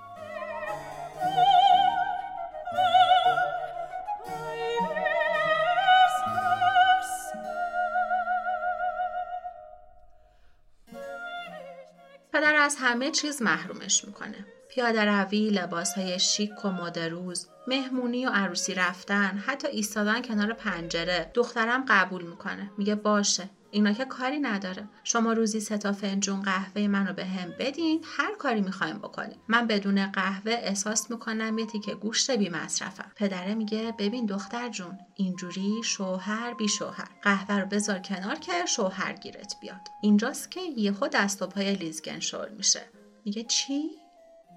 همه 12.91 13.11
چیز 13.11 13.41
محرومش 13.41 14.05
می‌کنه 14.05 14.45
پیاده 14.69 15.05
روی، 15.05 15.49
لباس 15.49 15.93
های 15.93 16.19
شیک 16.19 16.65
و 16.65 16.71
مدروز، 16.71 17.47
مهمونی 17.67 18.25
و 18.25 18.29
عروسی 18.29 18.73
رفتن، 18.73 19.43
حتی 19.45 19.67
ایستادن 19.67 20.21
کنار 20.21 20.53
پنجره 20.53 21.31
دخترم 21.33 21.85
قبول 21.87 22.21
می‌کنه. 22.21 22.71
میگه 22.77 22.95
باشه. 22.95 23.49
اینا 23.71 23.93
که 23.93 24.05
کاری 24.05 24.39
نداره. 24.39 24.87
شما 25.03 25.33
روزی 25.33 25.59
سه 25.59 25.77
تا 25.77 25.91
فنجون 25.91 26.41
قهوه 26.41 26.87
منو 26.87 27.13
به 27.13 27.25
هم 27.25 27.53
بدین 27.59 28.03
هر 28.17 28.35
کاری 28.35 28.61
می‌خوایم 28.61 28.97
بکنیم. 28.97 29.37
من 29.47 29.67
بدون 29.67 30.11
قهوه 30.11 30.51
احساس 30.51 31.11
می‌کنم 31.11 31.57
یه 31.57 31.65
تیکه 31.65 31.95
گوشت 31.95 32.31
بی 32.31 32.49
مصرفم 32.49 33.11
پدره 33.15 33.55
میگه 33.55 33.93
ببین 33.99 34.25
دختر 34.25 34.69
جون 34.69 34.99
اینجوری 35.15 35.81
شوهر 35.83 36.53
بی 36.53 36.67
شوهر. 36.67 37.09
قهوه 37.21 37.59
رو 37.59 37.65
بذار 37.65 37.99
کنار 37.99 38.35
که 38.35 38.65
شوهر 38.65 39.13
گیرت 39.13 39.55
بیاد. 39.61 39.87
اینجاست 40.01 40.51
که 40.51 40.61
یهو 40.61 41.07
دست 41.07 41.41
و 41.41 41.47
پای 41.47 41.75
لیزگن 41.75 42.19
شل 42.19 42.49
میشه. 42.49 42.81
میگه 43.25 43.43
چی؟ 43.43 43.89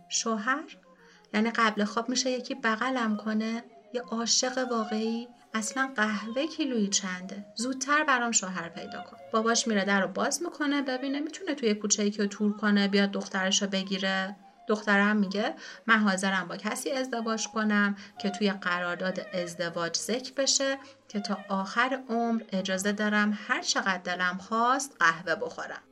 شوهر؟ 0.09 0.77
یعنی 1.35 1.51
قبل 1.51 1.85
خواب 1.85 2.09
میشه 2.09 2.31
یکی 2.31 2.55
بغلم 2.55 3.17
کنه؟ 3.17 3.65
یه 3.95 4.01
عاشق 4.01 4.59
واقعی؟ 4.71 5.29
اصلا 5.55 5.93
قهوه 5.97 6.47
کیلویی 6.47 6.89
چنده 6.89 7.45
زودتر 7.55 8.05
برام 8.05 8.33
شوهر 8.33 8.69
پیدا 8.69 9.03
کن 9.03 9.17
باباش 9.33 9.69
میره 9.69 9.85
در 9.85 10.01
رو 10.01 10.09
باز 10.09 10.43
می‌کنه 10.43 10.83
ببینه 10.83 11.21
می‌تونه 11.21 11.55
توی 11.55 11.75
کوچه 11.75 12.03
ای 12.03 12.11
که 12.11 12.27
تور 12.27 12.57
کنه 12.57 12.89
بیاد 12.89 13.11
دخترش 13.11 13.63
رو 13.63 13.69
بگیره 13.69 14.37
دخترم 14.69 15.17
میگه 15.17 15.55
من 15.87 15.99
حاضرم 15.99 16.49
با 16.49 16.57
کسی 16.57 16.91
ازدواج 16.91 17.49
کنم 17.49 17.97
که 18.19 18.31
توی 18.31 18.51
قرارداد 18.51 19.27
ازدواج 19.35 19.97
ذکر 19.97 20.33
بشه 20.37 20.79
که 21.09 21.21
تا 21.21 21.39
آخر 21.49 22.03
عمر 22.09 22.43
اجازه 22.53 22.93
دارم 22.93 23.39
هر 23.49 23.63
چقدر 23.63 23.99
دلم 23.99 24.39
خواست 24.39 24.97
قهوه 24.99 25.35
بخورم 25.35 25.83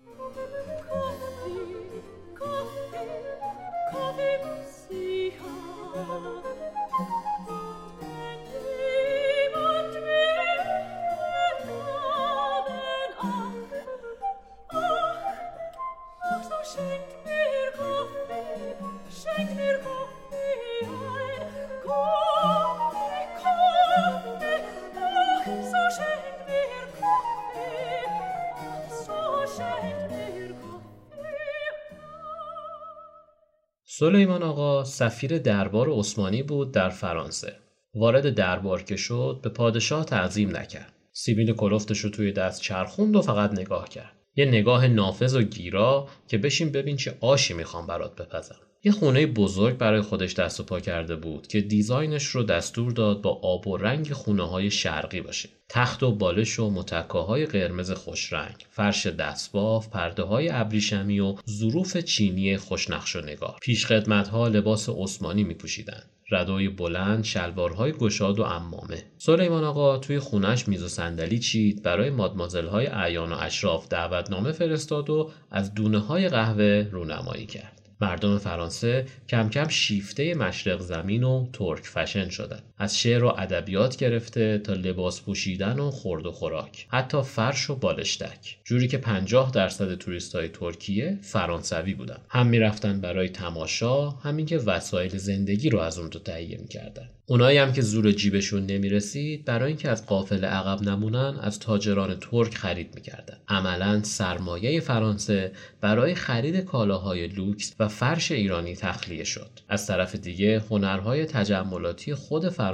سلیمان 34.02 34.42
آقا 34.42 34.84
سفیر 34.84 35.38
دربار 35.38 35.90
عثمانی 35.90 36.42
بود 36.42 36.72
در 36.72 36.88
فرانسه. 36.88 37.56
وارد 37.94 38.30
دربار 38.34 38.82
که 38.82 38.96
شد 38.96 39.40
به 39.42 39.50
پادشاه 39.50 40.04
تعظیم 40.04 40.56
نکرد. 40.56 40.92
سیبیل 41.12 41.52
کلفتش 41.52 41.98
رو 41.98 42.10
توی 42.10 42.32
دست 42.32 42.60
چرخوند 42.60 43.16
و 43.16 43.22
فقط 43.22 43.52
نگاه 43.52 43.88
کرد. 43.88 44.21
یه 44.36 44.44
نگاه 44.44 44.86
نافذ 44.86 45.36
و 45.36 45.42
گیرا 45.42 46.08
که 46.28 46.38
بشین 46.38 46.72
ببین 46.72 46.96
چه 46.96 47.16
آشی 47.20 47.54
می‌خوام 47.54 47.86
برات 47.86 48.16
بپزم. 48.16 48.56
یه 48.84 48.92
خونه 48.92 49.26
بزرگ 49.26 49.78
برای 49.78 50.00
خودش 50.00 50.34
دست 50.34 50.60
و 50.60 50.62
پا 50.62 50.80
کرده 50.80 51.16
بود 51.16 51.46
که 51.46 51.60
دیزاینش 51.60 52.24
رو 52.24 52.42
دستور 52.42 52.92
داد 52.92 53.22
با 53.22 53.30
آب 53.30 53.68
و 53.68 53.76
رنگ 53.76 54.12
خونه 54.12 54.48
های 54.48 54.70
شرقی 54.70 55.20
باشه. 55.20 55.48
تخت 55.68 56.02
و 56.02 56.12
بالش 56.12 56.58
و 56.58 56.70
متکاهای 56.70 57.46
قرمز 57.46 57.90
خوشرنگ، 57.90 58.66
فرش 58.70 59.06
دستباف، 59.06 59.88
پرده 59.88 60.22
های 60.22 60.48
ابریشمی 60.52 61.20
و 61.20 61.34
ظروف 61.50 61.96
چینی 61.96 62.56
خوشنقش 62.56 63.16
و 63.16 63.20
نگار. 63.20 63.56
پیش 63.62 63.84
ها 64.10 64.48
لباس 64.48 64.88
عثمانی 64.88 65.44
می 65.44 65.54
پوشیدن. 65.54 66.02
ردای 66.32 66.68
بلند، 66.68 67.24
شلوارهای 67.24 67.92
گشاد 67.92 68.38
و 68.38 68.42
امامه. 68.42 69.04
سلیمان 69.18 69.64
آقا 69.64 69.98
توی 69.98 70.18
خونش 70.18 70.68
میز 70.68 70.82
و 70.82 70.88
صندلی 70.88 71.38
چید 71.38 71.82
برای 71.82 72.10
مادمازل 72.10 72.66
های 72.66 72.86
اعیان 72.86 73.32
و 73.32 73.36
اشراف 73.40 73.88
دعوتنامه 73.88 74.52
فرستاد 74.52 75.10
و 75.10 75.30
از 75.50 75.74
دونه 75.74 75.98
های 75.98 76.28
قهوه 76.28 76.88
رونمایی 76.92 77.46
کرد. 77.46 77.82
مردم 78.00 78.38
فرانسه 78.38 79.06
کم 79.28 79.48
کم 79.48 79.68
شیفته 79.68 80.34
مشرق 80.34 80.80
زمین 80.80 81.24
و 81.24 81.46
ترک 81.52 81.86
فشن 81.86 82.28
شدن. 82.28 82.60
از 82.82 82.98
شعر 82.98 83.24
و 83.24 83.34
ادبیات 83.38 83.96
گرفته 83.96 84.58
تا 84.58 84.72
لباس 84.72 85.20
پوشیدن 85.20 85.78
و 85.78 85.90
خورد 85.90 86.26
و 86.26 86.32
خوراک. 86.32 86.86
حتی 86.90 87.22
فرش 87.22 87.70
و 87.70 87.76
بالشتک. 87.76 88.58
جوری 88.64 88.88
که 88.88 88.98
50 88.98 89.50
درصد 89.50 89.94
توریست 89.94 90.36
های 90.36 90.48
ترکیه 90.48 91.18
فرانسوی 91.22 91.94
بودن. 91.94 92.18
هم 92.28 92.46
می‌رفتن 92.46 93.00
برای 93.00 93.28
تماشا 93.28 94.10
همین 94.10 94.46
که 94.46 94.58
وسایل 94.58 95.16
زندگی 95.16 95.70
رو 95.70 95.78
از 95.78 95.98
اون 95.98 96.10
تو 96.10 96.18
تهیه 96.18 96.58
می‌کردن. 96.58 97.08
اونایی 97.26 97.58
هم 97.58 97.72
که 97.72 97.82
زور 97.82 98.12
جیبشون 98.12 98.66
نمی‌رسید 98.66 99.44
برای 99.44 99.68
اینکه 99.68 99.88
از 99.88 100.06
قافل 100.06 100.44
عقب 100.44 100.82
نمونن 100.82 101.38
از 101.40 101.58
تاجران 101.58 102.18
ترک 102.20 102.54
خرید 102.54 102.94
می‌کردن 102.94 103.36
عملا 103.48 104.02
سرمایه 104.02 104.80
فرانسه 104.80 105.52
برای 105.80 106.14
خرید 106.14 106.56
کالاهای 106.56 107.26
لوکس 107.26 107.74
و 107.78 107.88
فرش 107.88 108.32
ایرانی 108.32 108.76
تخلیه 108.76 109.24
شد 109.24 109.50
از 109.68 109.86
طرف 109.86 110.14
دیگه 110.14 110.62
هنرهای 110.70 111.26
تجملاتی 111.26 112.14
خود 112.14 112.48
فرانسه 112.48 112.71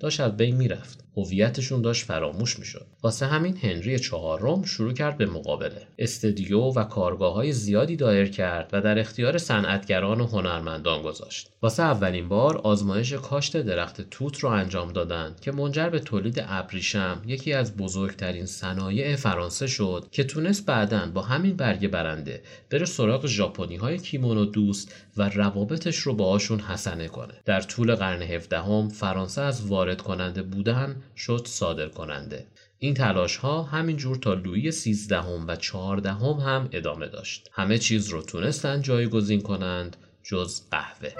داشت 0.00 0.20
از 0.20 0.36
بین 0.36 0.56
می‌رفت. 0.56 1.07
هویتشون 1.22 1.82
داشت 1.82 2.04
فراموش 2.04 2.58
می‌شد. 2.58 2.86
واسه 3.02 3.26
همین 3.26 3.56
هنری 3.56 3.98
چهارم 3.98 4.62
شروع 4.62 4.92
کرد 4.92 5.18
به 5.18 5.26
مقابله. 5.26 5.86
استدیو 5.98 6.60
و 6.60 6.84
کارگاه 6.84 7.34
های 7.34 7.52
زیادی 7.52 7.96
دایر 7.96 8.30
کرد 8.30 8.70
و 8.72 8.80
در 8.80 8.98
اختیار 8.98 9.38
صنعتگران 9.38 10.20
و 10.20 10.26
هنرمندان 10.26 11.02
گذاشت. 11.02 11.50
واسه 11.62 11.82
اولین 11.82 12.28
بار 12.28 12.56
آزمایش 12.56 13.12
کاشت 13.12 13.56
درخت 13.56 14.10
توت 14.10 14.38
رو 14.38 14.48
انجام 14.48 14.92
دادند 14.92 15.40
که 15.40 15.52
منجر 15.52 15.88
به 15.88 15.98
تولید 15.98 16.44
ابریشم 16.48 17.22
یکی 17.26 17.52
از 17.52 17.76
بزرگترین 17.76 18.46
صنایع 18.46 19.16
فرانسه 19.16 19.66
شد 19.66 20.06
که 20.10 20.24
تونست 20.24 20.66
بعدا 20.66 21.10
با 21.14 21.22
همین 21.22 21.56
برگ 21.56 21.88
برنده 21.88 22.42
بره 22.70 22.84
سراغ 22.84 23.26
ژاپنی 23.26 23.76
های 23.76 23.98
کیمونو 23.98 24.44
دوست 24.44 24.94
و 25.16 25.28
روابطش 25.28 25.96
رو 25.96 26.14
باهاشون 26.14 26.60
حسنه 26.60 27.08
کنه. 27.08 27.34
در 27.44 27.60
طول 27.60 27.94
قرن 27.94 28.22
هفدهم 28.22 28.88
فرانسه 28.88 29.42
از 29.42 29.66
وارد 29.66 30.02
کننده 30.02 30.42
بودن 30.42 30.96
شد 31.16 31.42
صادر 31.46 31.88
کننده 31.88 32.46
این 32.78 32.94
تلاش 32.94 33.36
ها 33.36 33.62
همینجور 33.62 34.16
تا 34.16 34.34
لویی 34.34 34.70
سیزدهم 34.70 35.48
و 35.48 35.56
چهاردهم 35.56 36.32
هم 36.32 36.68
ادامه 36.72 37.08
داشت. 37.08 37.50
همه 37.52 37.78
چیز 37.78 38.08
رو 38.08 38.22
تونستن 38.22 38.82
جایگزین 38.82 39.40
کنند 39.40 39.96
جز 40.22 40.60
قهوه. 40.70 41.10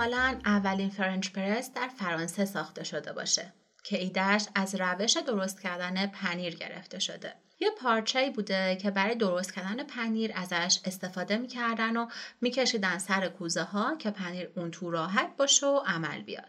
احتمالا 0.00 0.40
اولین 0.44 0.90
French 0.90 1.30
press 1.30 1.72
در 1.72 1.88
فرانسه 1.88 2.44
ساخته 2.44 2.84
شده 2.84 3.12
باشه 3.12 3.52
که 3.84 3.98
ایدهش 3.98 4.46
از 4.54 4.74
روش 4.74 5.16
درست 5.16 5.60
کردن 5.60 6.06
پنیر 6.06 6.54
گرفته 6.56 6.98
شده. 6.98 7.34
یه 7.60 7.70
پارچه 7.80 8.30
بوده 8.30 8.76
که 8.82 8.90
برای 8.90 9.14
درست 9.14 9.54
کردن 9.54 9.84
پنیر 9.84 10.32
ازش 10.34 10.80
استفاده 10.84 11.38
می‌کردن 11.38 11.96
و 11.96 12.06
میکشیدن 12.40 12.98
سر 12.98 13.28
کوزه 13.28 13.62
ها 13.62 13.96
که 13.96 14.10
پنیر 14.10 14.50
اون 14.56 14.70
تو 14.70 14.90
راحت 14.90 15.36
باشه 15.36 15.66
و 15.66 15.80
عمل 15.86 16.22
بیاد. 16.22 16.48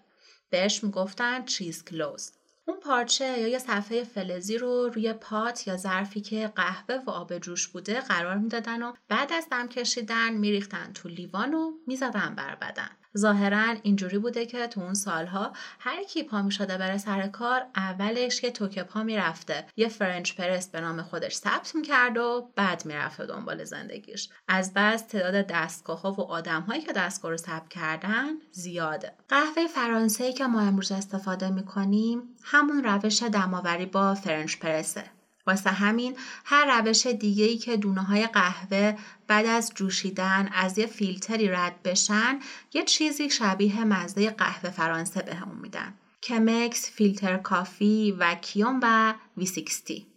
بهش 0.49 0.83
می‌گفتن 0.83 1.45
cheese 1.45 1.85
cloth. 1.85 2.31
اون 2.67 2.79
پارچه 2.79 3.25
یا 3.25 3.47
یه 3.47 3.59
صفحه 3.59 4.03
فلزی 4.03 4.57
رو 4.57 4.89
روی 4.93 5.13
pot 5.13 5.67
یا 5.67 5.77
ظرفی 5.77 6.21
که 6.21 6.47
قهوه 6.55 6.95
و 6.95 7.09
آب 7.09 7.37
جوش 7.37 7.67
بوده 7.67 8.01
قرار 8.01 8.37
می‌دادن 8.37 8.83
و 8.83 8.93
بعد 9.07 9.33
از 9.33 9.47
دم 9.51 9.67
کشیدن 9.67 10.33
میریختن 10.33 10.93
تو 10.93 11.09
لیوان 11.09 11.53
و 11.53 11.71
می‌زدن 11.87 12.35
بر 12.35 12.55
بدن. 12.55 12.89
ظاهرا 13.17 13.75
اینجوری 13.83 14.17
بوده 14.17 14.45
که 14.45 14.67
تو 14.67 14.81
اون 14.81 14.93
سالها 14.93 15.53
هر 15.79 16.03
کی 16.03 16.23
پا 16.23 16.41
می 16.41 16.51
شده 16.51 16.77
بره 16.77 16.97
سر 16.97 17.27
کار 17.27 17.61
اولش 17.75 18.43
یه 18.43 18.51
تک 18.51 18.83
پا 18.83 19.03
می‌رفته. 19.03 19.65
یه 19.77 19.87
French 19.87 20.35
press 20.35 20.69
به 20.69 20.81
نام 20.81 21.01
خودش 21.01 21.35
ثبت 21.35 21.75
می‌کرد 21.75 22.17
و 22.17 22.51
بعد 22.55 22.85
می‌رفته 22.85 23.25
دنبال 23.25 23.63
زندگیش. 23.63 24.29
از 24.47 24.73
بس 24.75 25.01
تعداد 25.01 25.47
دستگاه 25.47 26.01
ها 26.01 26.11
و 26.11 26.21
آدم 26.21 26.61
هایی 26.61 26.81
که 26.81 26.93
دستگاه 26.93 27.31
رو 27.31 27.37
ثبت 27.37 27.69
کردن 27.69 28.27
زیاده. 28.51 29.13
قهوه 29.29 29.67
فرانسه 29.67 30.33
که 30.33 30.45
ما 30.45 30.61
امروز 30.61 30.91
استفاده 30.91 31.49
می‌کنیم 31.49 32.21
همون 32.43 32.83
روش 32.83 33.23
دم‌آوری 33.23 33.85
با 33.85 34.15
French 34.15 34.57
press 34.57 34.90
ه. 34.90 35.03
واسه 35.47 35.69
همین 35.69 36.17
هر 36.45 36.81
روش 36.81 37.07
دیگه 37.07 37.45
ای 37.45 37.57
که 37.57 37.77
دونه 37.77 38.03
های 38.03 38.27
قهوه 38.27 38.97
بعد 39.27 39.45
از 39.45 39.71
جوشیدن 39.75 40.49
از 40.53 40.77
یه 40.77 40.85
فیلتری 40.85 41.47
رد 41.47 41.83
بشن 41.83 42.39
یه 42.73 42.83
چیزی 42.83 43.29
شبیه 43.29 43.83
مزه 43.83 44.29
قهوه 44.29 44.69
فرانسه 44.69 45.21
بهمون 45.21 45.57
میدن 45.57 45.93
کمکس، 46.23 46.91
فیلتر 46.91 47.37
کافی، 47.37 48.15
وکیوم 48.19 48.79
و 48.83 49.13
وی 49.37 49.45
60 49.45 50.11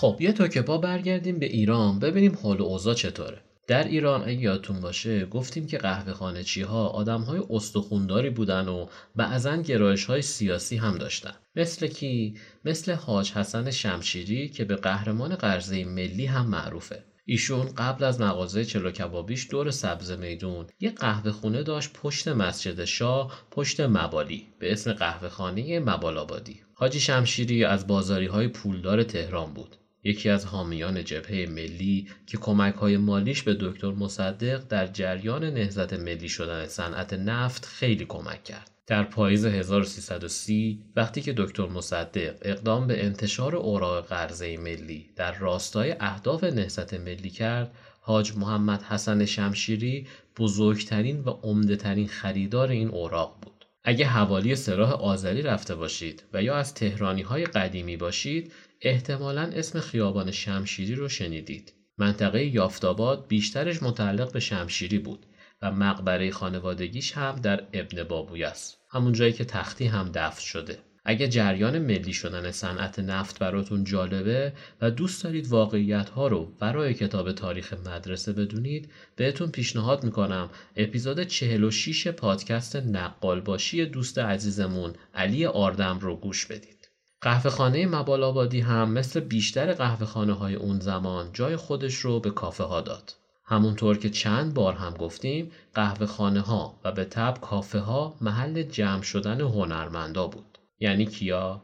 خب 0.00 0.16
یه 0.20 0.32
تو 0.32 0.62
با 0.62 0.78
برگردیم 0.78 1.38
به 1.38 1.46
ایران 1.46 1.98
ببینیم 1.98 2.38
حال 2.42 2.60
و 2.60 2.64
اوضاع 2.64 2.94
چطوره. 2.94 3.40
در 3.66 3.84
ایران 3.84 4.22
اگه 4.22 4.40
یادتون 4.40 4.80
باشه 4.80 5.26
گفتیم 5.26 5.66
که 5.66 5.78
قهوه 5.78 6.12
خانه 6.12 6.44
چی 6.44 6.62
ها 6.62 6.86
آدم 6.86 7.20
های 7.20 7.40
استخونداری 7.50 8.30
بودن 8.30 8.68
و 8.68 8.86
بعضا 9.16 9.56
گرایش 9.56 10.04
های 10.04 10.22
سیاسی 10.22 10.76
هم 10.76 10.98
داشتن. 10.98 11.34
مثل 11.56 11.86
کی؟ 11.86 12.34
مثل 12.64 12.92
حاج 12.92 13.32
حسن 13.32 13.70
شمشیری 13.70 14.48
که 14.48 14.64
به 14.64 14.76
قهرمان 14.76 15.34
قرضه 15.34 15.84
ملی 15.84 16.26
هم 16.26 16.46
معروفه. 16.46 17.04
ایشون 17.24 17.66
قبل 17.76 18.04
از 18.04 18.20
مغازه 18.20 18.64
چلو 18.64 18.90
کبابیش 18.90 19.50
دور 19.50 19.70
سبز 19.70 20.10
میدون 20.10 20.66
یه 20.80 20.90
قهوه 20.90 21.30
خونه 21.30 21.62
داشت 21.62 21.92
پشت 21.92 22.28
مسجد 22.28 22.84
شاه 22.84 23.44
پشت 23.50 23.80
مبالی 23.80 24.46
به 24.58 24.72
اسم 24.72 24.92
قهوه 24.92 25.28
خانه 25.28 25.80
مبال 25.80 26.18
آبادی 26.18 26.60
حاجی 26.74 27.00
شمشیری 27.00 27.64
از 27.64 27.86
بازاری 27.86 28.26
های 28.26 28.48
پولدار 28.48 29.02
تهران 29.02 29.54
بود. 29.54 29.77
یکی 30.04 30.28
از 30.28 30.44
حامیان 30.44 31.04
جبهه 31.04 31.46
ملی 31.50 32.08
که 32.26 32.38
کمک 32.38 32.74
های 32.74 32.96
مالیش 32.96 33.42
به 33.42 33.56
دکتر 33.60 33.90
مصدق 33.90 34.68
در 34.68 34.86
جریان 34.86 35.44
نهضت 35.44 35.92
ملی 35.92 36.28
شدن 36.28 36.66
صنعت 36.66 37.12
نفت 37.12 37.66
خیلی 37.66 38.04
کمک 38.04 38.44
کرد. 38.44 38.70
در 38.86 39.02
پاییز 39.02 39.46
1330 39.46 40.82
وقتی 40.96 41.22
که 41.22 41.34
دکتر 41.36 41.66
مصدق 41.66 42.34
اقدام 42.42 42.86
به 42.86 43.04
انتشار 43.04 43.56
اوراق 43.56 44.06
قرضه 44.06 44.56
ملی 44.56 45.10
در 45.16 45.38
راستای 45.38 45.94
اهداف 46.00 46.44
نهضت 46.44 46.94
ملی 46.94 47.30
کرد، 47.30 47.74
حاج 48.00 48.36
محمد 48.36 48.82
حسن 48.82 49.24
شمشیری 49.24 50.06
بزرگترین 50.38 51.20
و 51.20 51.30
عمدهترین 51.30 52.08
خریدار 52.08 52.68
این 52.70 52.88
اوراق 52.88 53.38
بود. 53.42 53.66
اگه 53.84 54.06
حوالی 54.06 54.56
سراح 54.56 54.92
آذری 54.92 55.42
رفته 55.42 55.74
باشید 55.74 56.24
و 56.32 56.42
یا 56.42 56.56
از 56.56 56.74
تهرانی 56.74 57.22
های 57.22 57.44
قدیمی 57.44 57.96
باشید 57.96 58.52
احتمالا 58.80 59.42
اسم 59.42 59.80
خیابان 59.80 60.30
شمشیری 60.30 60.94
رو 60.94 61.08
شنیدید. 61.08 61.72
منطقه 61.98 62.44
یافتاباد 62.44 63.26
بیشترش 63.28 63.82
متعلق 63.82 64.32
به 64.32 64.40
شمشیری 64.40 64.98
بود 64.98 65.26
و 65.62 65.72
مقبره 65.72 66.30
خانوادگیش 66.30 67.12
هم 67.12 67.36
در 67.36 67.64
ابن 67.72 68.04
بابوی 68.04 68.44
است. 68.44 68.78
همون 68.90 69.12
جایی 69.12 69.32
که 69.32 69.44
تختی 69.44 69.86
هم 69.86 70.10
دفن 70.14 70.40
شده. 70.40 70.78
اگه 71.04 71.28
جریان 71.28 71.78
ملی 71.78 72.12
شدن 72.12 72.50
صنعت 72.50 72.98
نفت 72.98 73.38
براتون 73.38 73.84
جالبه 73.84 74.52
و 74.80 74.90
دوست 74.90 75.24
دارید 75.24 75.48
واقعیت 75.48 76.08
ها 76.08 76.28
رو 76.28 76.44
برای 76.44 76.94
کتاب 76.94 77.32
تاریخ 77.32 77.72
مدرسه 77.72 78.32
بدونید 78.32 78.90
بهتون 79.16 79.50
پیشنهاد 79.50 80.04
می‌کنم 80.04 80.50
اپیزود 80.76 81.22
46 81.22 82.08
پادکست 82.08 82.76
نقال 82.76 83.40
باشی 83.40 83.86
دوست 83.86 84.18
عزیزمون 84.18 84.92
علی 85.14 85.46
آردم 85.46 85.98
رو 85.98 86.16
گوش 86.16 86.46
بدید. 86.46 86.77
قهوه 87.20 87.50
خانه 87.50 87.86
مبال 87.86 88.24
آبادی 88.24 88.60
هم 88.60 88.90
مثل 88.90 89.20
بیشتر 89.20 89.72
قهوه 89.72 90.06
خانه 90.06 90.32
های 90.32 90.54
اون 90.54 90.80
زمان 90.80 91.30
جای 91.32 91.56
خودش 91.56 91.94
رو 91.94 92.20
به 92.20 92.30
کافه 92.30 92.64
ها 92.64 92.80
داد. 92.80 93.14
همونطور 93.44 93.98
که 93.98 94.10
چند 94.10 94.54
بار 94.54 94.74
هم 94.74 94.94
گفتیم 94.94 95.52
قهوه 95.74 96.06
خانه 96.06 96.40
ها 96.40 96.80
و 96.84 96.92
به 96.92 97.04
تب 97.04 97.38
کافه 97.40 97.78
ها 97.78 98.16
محل 98.20 98.62
جمع 98.62 99.02
شدن 99.02 99.40
هنرمندا 99.40 100.26
بود. 100.26 100.58
یعنی 100.80 101.06
کیا؟ 101.06 101.62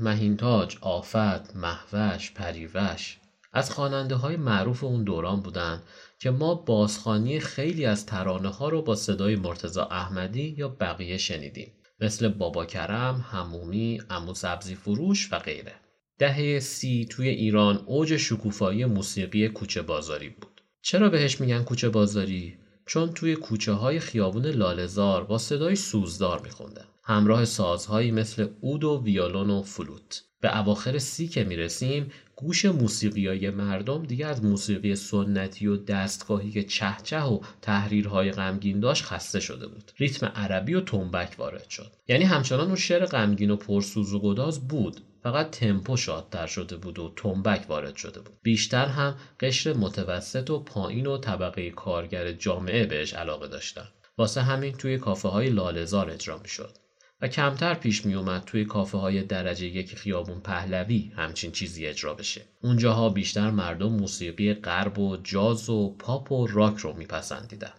مهینتاج، 0.00 0.76
آفت، 0.80 1.56
محوش، 1.56 2.32
پریوش 2.32 3.18
از 3.52 3.70
خواننده 3.70 4.14
های 4.14 4.36
معروف 4.36 4.84
اون 4.84 5.04
دوران 5.04 5.40
بودن 5.40 5.82
که 6.18 6.30
ما 6.30 6.54
بازخانی 6.54 7.40
خیلی 7.40 7.86
از 7.86 8.06
ترانه 8.06 8.48
ها 8.48 8.68
رو 8.68 8.82
با 8.82 8.94
صدای 8.94 9.36
مرتزا 9.36 9.84
احمدی 9.84 10.54
یا 10.58 10.68
بقیه 10.68 11.16
شنیدیم 11.16 11.72
مثل 12.00 12.28
بابا 12.28 12.66
کرم، 12.66 13.24
همومی، 13.30 14.02
امو 14.10 14.34
سبزی 14.34 14.74
فروش 14.74 15.32
و 15.32 15.38
غیره. 15.38 15.74
دهه 16.18 16.60
سی 16.60 17.06
توی 17.10 17.28
ایران 17.28 17.76
اوج 17.86 18.16
شکوفایی 18.16 18.84
موسیقی 18.84 19.48
کوچه 19.48 19.82
بازاری 19.82 20.28
بود. 20.28 20.60
چرا 20.82 21.08
بهش 21.08 21.40
میگن 21.40 21.62
کوچه 21.62 21.88
بازاری؟ 21.88 22.58
چون 22.86 23.12
توی 23.12 23.36
کوچه 23.36 23.72
های 23.72 24.00
خیابون 24.00 24.46
لالزار 24.46 25.24
با 25.24 25.38
صدای 25.38 25.76
سوزدار 25.76 26.40
میخوندن. 26.40 26.84
همراه 27.02 27.44
سازهایی 27.44 28.10
مثل 28.10 28.48
اود 28.60 28.84
و 28.84 29.02
ویولون 29.04 29.50
و 29.50 29.62
فلوت. 29.62 30.24
به 30.40 30.58
اواخر 30.58 30.98
سی 30.98 31.28
که 31.28 31.44
می‌رسیم 31.44 32.12
گوش 32.36 32.64
موسیقیای 32.64 33.50
مردم 33.50 34.02
دیگه 34.02 34.26
از 34.26 34.44
موسیقی 34.44 34.94
سنتی 34.94 35.66
و 35.66 35.76
دستگاهی 35.76 36.50
که 36.50 36.62
چهچه 36.62 37.20
و 37.20 37.40
تحریرهای 37.62 38.32
غمگین 38.32 38.80
داشت 38.80 39.04
خسته 39.04 39.40
شده 39.40 39.66
بود. 39.66 39.92
ریتم 39.96 40.26
عربی 40.26 40.74
و 40.74 40.80
تنبک 40.80 41.34
وارد 41.38 41.68
شد. 41.68 41.92
یعنی 42.08 42.24
همچنان 42.24 42.66
اون 42.66 42.76
شعر 42.76 43.06
غمگین 43.06 43.50
و 43.50 43.56
پرسوز 43.56 44.12
و 44.12 44.20
گداز 44.20 44.68
بود. 44.68 45.00
فقط 45.22 45.50
تمپو 45.50 45.96
شادتر 45.96 46.46
شده 46.46 46.76
بود 46.76 46.98
و 46.98 47.12
تنبک 47.16 47.64
وارد 47.68 47.96
شده 47.96 48.20
بود. 48.20 48.36
بیشتر 48.42 48.86
هم 48.86 49.16
قشر 49.40 49.72
متوسط 49.72 50.50
و 50.50 50.58
پایین 50.58 51.06
و 51.06 51.18
طبقه 51.18 51.70
کارگر 51.70 52.32
جامعه 52.32 52.86
بهش 52.86 53.14
علاقه 53.14 53.48
داشتن. 53.48 53.88
واسه 54.18 54.42
همین 54.42 54.72
توی 54.72 54.98
کافه 54.98 55.28
های 55.28 55.50
لالزار 55.50 56.10
اجرا 56.10 56.38
می 56.38 56.48
شد. 56.48 56.76
و 57.22 57.28
کمتر 57.28 57.74
پیش 57.74 58.06
می 58.06 58.14
اومد 58.14 58.42
توی 58.46 58.64
کافه 58.64 58.98
های 58.98 59.22
درجه 59.22 59.66
یک 59.66 59.94
خیابون 59.94 60.40
پهلوی 60.40 61.12
همچین 61.16 61.52
چیزی 61.52 61.86
اجرا 61.86 62.14
بشه. 62.14 62.42
اونجاها 62.62 63.08
بیشتر 63.08 63.50
مردم 63.50 63.92
موسیقی 63.92 64.54
غرب 64.54 64.98
و 64.98 65.16
جاز 65.16 65.68
و 65.68 65.96
پاپ 65.98 66.32
و 66.32 66.46
راک 66.46 66.76
رو 66.76 66.92
میپسندیدن. 66.92 67.72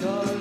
قهوه 0.00 0.37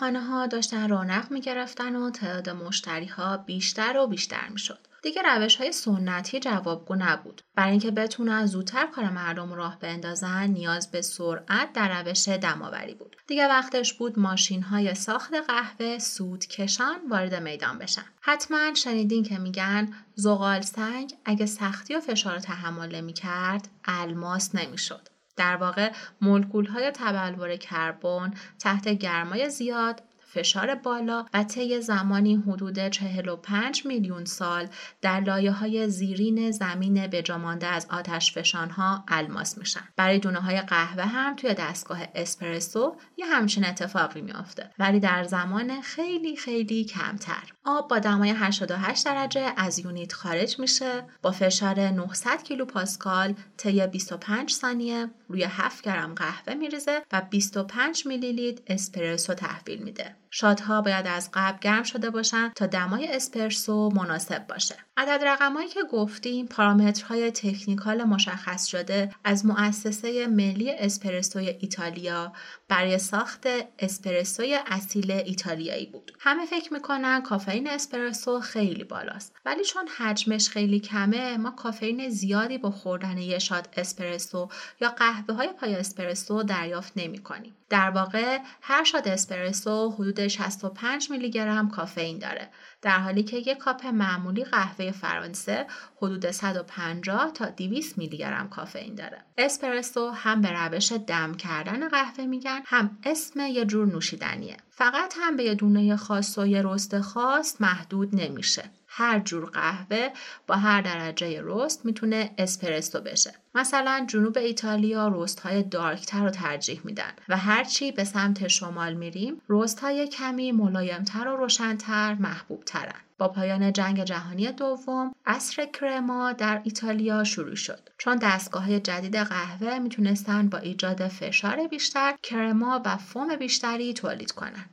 خانه 0.00 0.20
ها 0.20 0.46
داشتن 0.46 0.88
رونق 0.88 1.30
می 1.30 1.40
گرفتن 1.40 1.96
و 1.96 2.10
تعداد 2.10 2.50
مشتری 2.50 3.06
ها 3.06 3.36
بیشتر 3.36 3.98
و 3.98 4.06
بیشتر 4.06 4.48
می 4.48 4.58
شد. 4.58 4.78
دیگه 5.02 5.22
روش 5.22 5.56
های 5.56 5.72
سنتی 5.72 6.40
جوابگو 6.40 6.94
نبود. 6.94 7.42
برای 7.56 7.70
اینکه 7.70 7.90
بتونن 7.90 8.46
زودتر 8.46 8.86
کار 8.86 9.10
مردم 9.10 9.52
راه 9.52 9.78
بندازن 9.78 10.46
نیاز 10.46 10.90
به 10.90 11.02
سرعت 11.02 11.72
در 11.72 12.02
روش 12.02 12.28
دماوری 12.28 12.94
بود. 12.94 13.16
دیگه 13.26 13.48
وقتش 13.48 13.92
بود 13.92 14.18
ماشین 14.18 14.62
های 14.62 14.94
ساخت 14.94 15.34
قهوه 15.48 15.98
سود 15.98 16.46
کشان 16.46 16.96
وارد 17.10 17.34
میدان 17.34 17.78
بشن. 17.78 18.04
حتما 18.20 18.74
شنیدین 18.74 19.22
که 19.22 19.38
میگن 19.38 19.94
زغال 20.14 20.60
سنگ 20.60 21.14
اگه 21.24 21.46
سختی 21.46 21.94
و 21.94 22.00
فشار 22.00 22.38
تحمل 22.38 22.94
نمی 22.94 23.12
کرد 23.12 23.68
الماس 23.84 24.54
نمی‌شد. 24.54 25.08
در 25.36 25.56
واقع 25.56 25.92
مولکول 26.20 26.66
های 26.66 26.90
تبلور 26.90 27.56
کربن 27.56 28.34
تحت 28.58 28.88
گرمای 28.88 29.50
زیاد 29.50 30.02
فشار 30.34 30.74
بالا 30.74 31.26
و 31.34 31.44
طی 31.44 31.80
زمانی 31.80 32.36
حدود 32.36 32.88
45 32.88 33.86
میلیون 33.86 34.24
سال 34.24 34.68
در 35.02 35.20
لایه 35.20 35.50
های 35.50 35.88
زیرین 35.88 36.50
زمین 36.50 37.06
بجامانده 37.06 37.66
از 37.66 37.86
آتش 37.90 38.32
فشان 38.32 38.70
ها 38.70 39.04
الماس 39.08 39.58
میشن. 39.58 39.88
برای 39.96 40.18
دونه 40.18 40.40
های 40.40 40.60
قهوه 40.60 41.04
هم 41.04 41.36
توی 41.36 41.54
دستگاه 41.54 41.98
اسپرسو 42.14 42.96
یه 43.16 43.26
همچین 43.26 43.64
اتفاقی 43.64 44.20
میافته 44.20 44.70
ولی 44.78 45.00
در 45.00 45.24
زمان 45.24 45.80
خیلی 45.80 46.36
خیلی 46.36 46.84
کمتر. 46.84 47.52
آب 47.64 47.88
با 47.88 47.98
دمای 47.98 48.30
88 48.30 49.04
درجه 49.04 49.52
از 49.56 49.78
یونیت 49.78 50.12
خارج 50.12 50.58
میشه 50.58 51.04
با 51.22 51.30
فشار 51.30 51.80
900 51.80 52.42
کیلو 52.42 52.64
پاسکال 52.64 53.34
طی 53.56 53.86
25 53.86 54.50
ثانیه 54.52 55.10
روی 55.28 55.44
7 55.44 55.84
گرم 55.84 56.14
قهوه 56.14 56.54
میریزه 56.54 57.02
و 57.12 57.22
25 57.30 58.06
میلی 58.06 58.32
لیتر 58.32 58.62
اسپرسو 58.66 59.34
تحویل 59.34 59.82
میده. 59.82 60.21
شادها 60.34 60.82
باید 60.82 61.06
از 61.06 61.30
قبل 61.34 61.58
گرم 61.60 61.82
شده 61.82 62.10
باشن 62.10 62.52
تا 62.56 62.66
دمای 62.66 63.08
اسپرسو 63.16 63.90
مناسب 63.94 64.46
باشه. 64.46 64.74
عدد 64.96 65.24
رقمایی 65.24 65.68
که 65.68 65.80
گفتیم 65.82 66.46
پارامترهای 66.46 67.30
technical 67.30 68.04
مشخص 68.04 68.66
شده 68.66 69.14
از 69.24 69.46
مؤسسه 69.46 70.26
ملی 70.26 70.70
اسپرسوی 70.70 71.48
ایتالیا 71.48 72.32
برای 72.68 72.98
ساخت 72.98 73.46
اسپرسوی 73.78 74.58
اصیل 74.66 75.10
ایتالیایی 75.10 75.86
بود. 75.86 76.12
همه 76.20 76.46
فکر 76.46 76.72
می‌کنن 76.72 77.22
کافئین 77.22 77.70
اسپرسو 77.70 78.40
خیلی 78.40 78.84
بالاست 78.84 79.36
ولی 79.44 79.64
چون 79.64 79.88
حجمش 79.98 80.48
خیلی 80.48 80.80
کمه 80.80 81.36
ما 81.36 81.50
کافئین 81.50 82.08
زیادی 82.08 82.58
با 82.58 82.70
خوردن 82.70 83.18
یه 83.18 83.38
shot 83.38 83.68
اسپرسو 83.76 84.48
یا 84.80 84.88
قهوه 84.88 85.34
های 85.34 85.48
پایه 85.48 85.74
اسپرسو 85.74 86.42
دریافت 86.42 86.92
نمی 86.96 87.18
کنیم. 87.18 87.56
در 87.68 87.90
واقع 87.90 88.38
هر 88.62 88.84
shot 88.84 89.06
اسپرسو 89.06 89.90
حدود 89.90 90.20
65 90.28 91.10
میلی 91.10 91.30
گرم 91.30 91.70
کافئین 91.70 92.18
داره 92.18 92.48
در 92.82 92.98
حالی 92.98 93.22
که 93.22 93.36
یک 93.36 93.58
کاپ 93.58 93.86
معمولی 93.86 94.44
قهوه 94.44 94.90
فرانسه 94.90 95.66
حدود 95.96 96.30
150 96.30 97.32
تا 97.32 97.46
200 97.46 97.98
میلی 97.98 98.16
گرم 98.16 98.48
کافئین 98.48 98.94
داره. 98.94 99.18
اسپرسو 99.38 100.10
هم 100.10 100.40
به 100.40 100.52
روش 100.52 100.92
دم 100.92 101.34
کردن 101.34 101.88
قهوه 101.88 102.24
میگن 102.24 102.60
هم 102.64 102.98
اسم 103.04 103.40
یه 103.40 103.64
جور 103.64 103.86
نوشیدنیه. 103.86 104.56
فقط 104.70 105.14
هم 105.20 105.36
به 105.36 105.44
یه 105.44 105.54
دونه 105.54 105.96
خاص 105.96 106.38
و 106.38 106.46
یه 106.46 106.62
رست 106.64 107.00
خاص 107.00 107.60
محدود 107.60 108.14
نمیشه. 108.14 108.70
هر 108.94 109.18
جور 109.18 109.50
قهوه 109.50 110.08
با 110.46 110.56
هر 110.56 110.80
درجه 110.80 111.40
رست 111.44 111.84
می‌تونه 111.84 112.30
اسپرسو 112.38 113.00
بشه. 113.00 113.32
مثلا 113.54 114.06
جنوب 114.08 114.38
ایتالیا 114.38 115.10
رست 115.14 115.40
های 115.40 115.62
دارکتر 115.62 116.24
رو 116.24 116.30
ترجیح 116.30 116.80
میدن 116.84 117.12
و 117.28 117.36
هرچی 117.36 117.92
به 117.92 118.04
سمت 118.04 118.48
شمال 118.48 118.94
میریم 118.94 119.40
رست 119.48 119.80
های 119.80 120.08
کمی 120.08 120.52
ملایمتر 120.52 121.28
و 121.28 121.36
روشنتر 121.36 122.14
محبوب 122.14 122.64
ترن. 122.64 122.94
با 123.18 123.28
پایان 123.28 123.72
جنگ 123.72 124.04
جهانی 124.04 124.52
دوم 124.52 125.14
اصر 125.26 125.66
کرما 125.66 126.32
در 126.32 126.60
ایتالیا 126.64 127.24
شروع 127.24 127.54
شد 127.54 127.88
چون 127.98 128.16
دستگاه 128.16 128.80
جدید 128.80 129.16
قهوه 129.16 129.78
می‌تونستن 129.78 130.48
با 130.48 130.58
ایجاد 130.58 131.08
فشار 131.08 131.66
بیشتر 131.66 132.14
کرما 132.22 132.82
و 132.84 132.96
فوم 132.96 133.36
بیشتری 133.36 133.94
تولید 133.94 134.32
کنند 134.32 134.70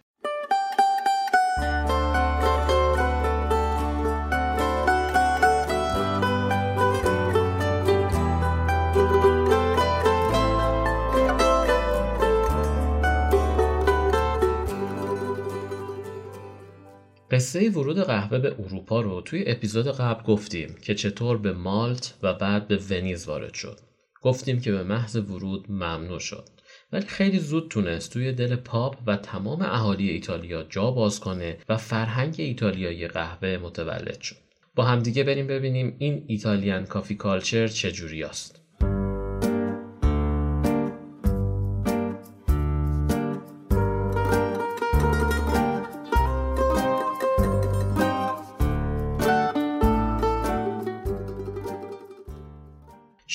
قصه 17.39 17.69
ورود 17.69 17.99
قهوه 17.99 18.39
به 18.39 18.55
اروپا 18.59 19.01
رو 19.01 19.21
توی 19.21 19.43
اپیزود 19.47 19.87
قبل 19.87 20.23
گفتیم 20.23 20.75
که 20.81 20.95
چطور 20.95 21.37
به 21.37 21.53
مالت 21.53 22.13
و 22.23 22.33
بعد 22.33 22.67
به 22.67 22.77
ونیز 22.89 23.27
وارد 23.27 23.53
شد. 23.53 23.79
گفتیم 24.21 24.61
که 24.61 24.71
به 24.71 24.83
محض 24.83 25.15
ورود 25.15 25.71
ممنوع 25.71 26.19
شد. 26.19 26.49
ولی 26.91 27.05
خیلی 27.05 27.39
زود 27.39 27.69
تونست 27.69 28.13
توی 28.13 28.31
دل 28.31 28.55
پاپ 28.55 28.97
و 29.07 29.17
تمام 29.17 29.61
اهالی 29.61 30.09
ایتالیا 30.09 30.63
جا 30.63 30.91
باز 30.91 31.19
کنه 31.19 31.57
و 31.69 31.77
فرهنگ 31.77 32.35
ایتالیایی 32.37 33.07
قهوه 33.07 33.57
متولد 33.57 34.21
شد. 34.21 34.37
با 34.75 34.83
همدیگه 34.83 35.23
بریم 35.23 35.47
ببینیم 35.47 35.95
این 35.99 36.23
ایتالیان 36.27 36.85
کافی 36.85 37.15
کالچر 37.15 37.67
چجوری 37.67 38.23
است. 38.23 38.58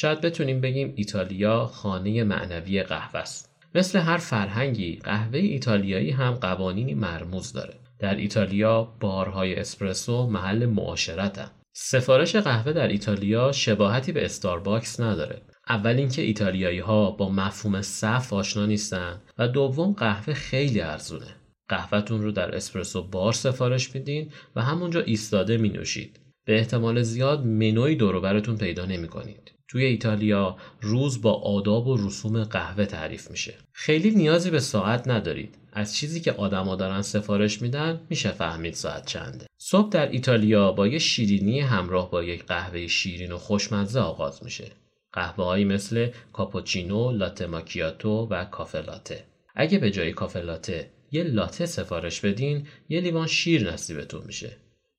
شاید 0.04 0.20
بتونیم 0.20 0.60
بگیم 0.60 0.92
ایتالیا 0.96 1.66
خانه 1.66 2.24
معنوی 2.24 2.82
قهوه 2.82 3.20
است. 3.20 3.50
مثل 3.74 3.98
هر 3.98 4.16
فرهنگی 4.16 4.96
قهوه 4.96 5.38
ایتالیایی 5.38 6.10
هم 6.10 6.30
قوانینی 6.30 6.94
مرموز 6.94 7.52
داره. 7.52 7.74
در 7.98 8.14
ایتالیا 8.14 8.82
بارهای 9.00 9.54
اسپرسو 9.54 10.26
محل 10.26 10.66
معاشرتن. 10.66 11.50
سفارش 11.72 12.36
قهوه 12.36 12.72
در 12.72 12.88
ایتالیا 12.88 13.52
شباهتی 13.52 14.12
به 14.12 14.24
استارباکس 14.24 15.00
نداره. 15.00 15.42
اول 15.68 15.96
اینکه 15.96 16.22
ایتالیایی 16.22 16.78
ها 16.78 17.10
با 17.10 17.28
مفهوم 17.28 17.82
صف 17.82 18.32
آشنا 18.32 18.66
نیستن 18.66 19.20
و 19.38 19.48
دوم 19.48 19.92
قهوه 19.92 20.34
خیلی 20.34 20.80
ارزونه. 20.80 21.36
قهوهتون 21.68 22.22
رو 22.22 22.32
در 22.32 22.54
اسپرسو 22.54 23.02
بار 23.02 23.32
سفارش 23.32 23.94
میدین 23.94 24.32
و 24.56 24.62
همونجا 24.62 25.00
ایستاده 25.00 25.56
می 25.56 25.68
نوشید. 25.68 26.20
به 26.44 26.58
احتمال 26.58 27.02
زیاد 27.02 27.46
منوی 27.46 27.96
دور 27.96 28.20
براتون 28.20 28.56
پیدا 28.56 28.86
نمی 28.86 29.08
کنید. 29.08 29.54
توی 29.68 29.84
ایتالیا 29.84 30.56
روز 30.80 31.22
با 31.22 31.32
آداب 31.32 31.86
و 31.86 32.06
رسوم 32.06 32.44
قهوه 32.44 32.86
تعریف 32.86 33.30
میشه. 33.30 33.54
خیلی 33.72 34.10
نیازی 34.10 34.50
به 34.50 34.60
ساعت 34.60 35.08
ندارید. 35.08 35.54
از 35.72 35.96
چیزی 35.96 36.20
که 36.20 36.32
آدما 36.32 36.76
دارن 36.76 37.02
سفارش 37.02 37.62
میدن 37.62 38.00
میشه 38.10 38.30
فهمید 38.30 38.74
ساعت 38.74 39.06
چنده. 39.06 39.46
صبح 39.58 39.88
در 39.88 40.08
ایتالیا 40.08 40.72
با 40.72 40.86
یه 40.86 40.98
شیرینی 40.98 41.60
همراه 41.60 42.10
با 42.10 42.22
یک 42.22 42.44
قهوه 42.46 42.86
شیرین 42.86 43.32
و 43.32 43.38
خوشمزه 43.38 44.00
آغاز 44.00 44.44
میشه. 44.44 44.70
قهوه 45.12 45.64
مثل 45.64 46.10
کاپوچینو، 46.32 47.12
لاته 47.12 47.46
ماکیاتو 47.46 48.28
و 48.30 48.44
کافه 48.44 48.80
لاته. 48.80 49.24
اگه 49.54 49.78
به 49.78 49.90
جای 49.90 50.12
کافه 50.12 50.40
لاته 50.40 50.90
یه 51.12 51.22
لاته 51.22 51.66
سفارش 51.66 52.20
بدین، 52.20 52.66
یه 52.88 53.00
لیوان 53.00 53.26
شیر 53.26 53.72
نصیبتون 53.72 54.22
میشه. 54.26 54.56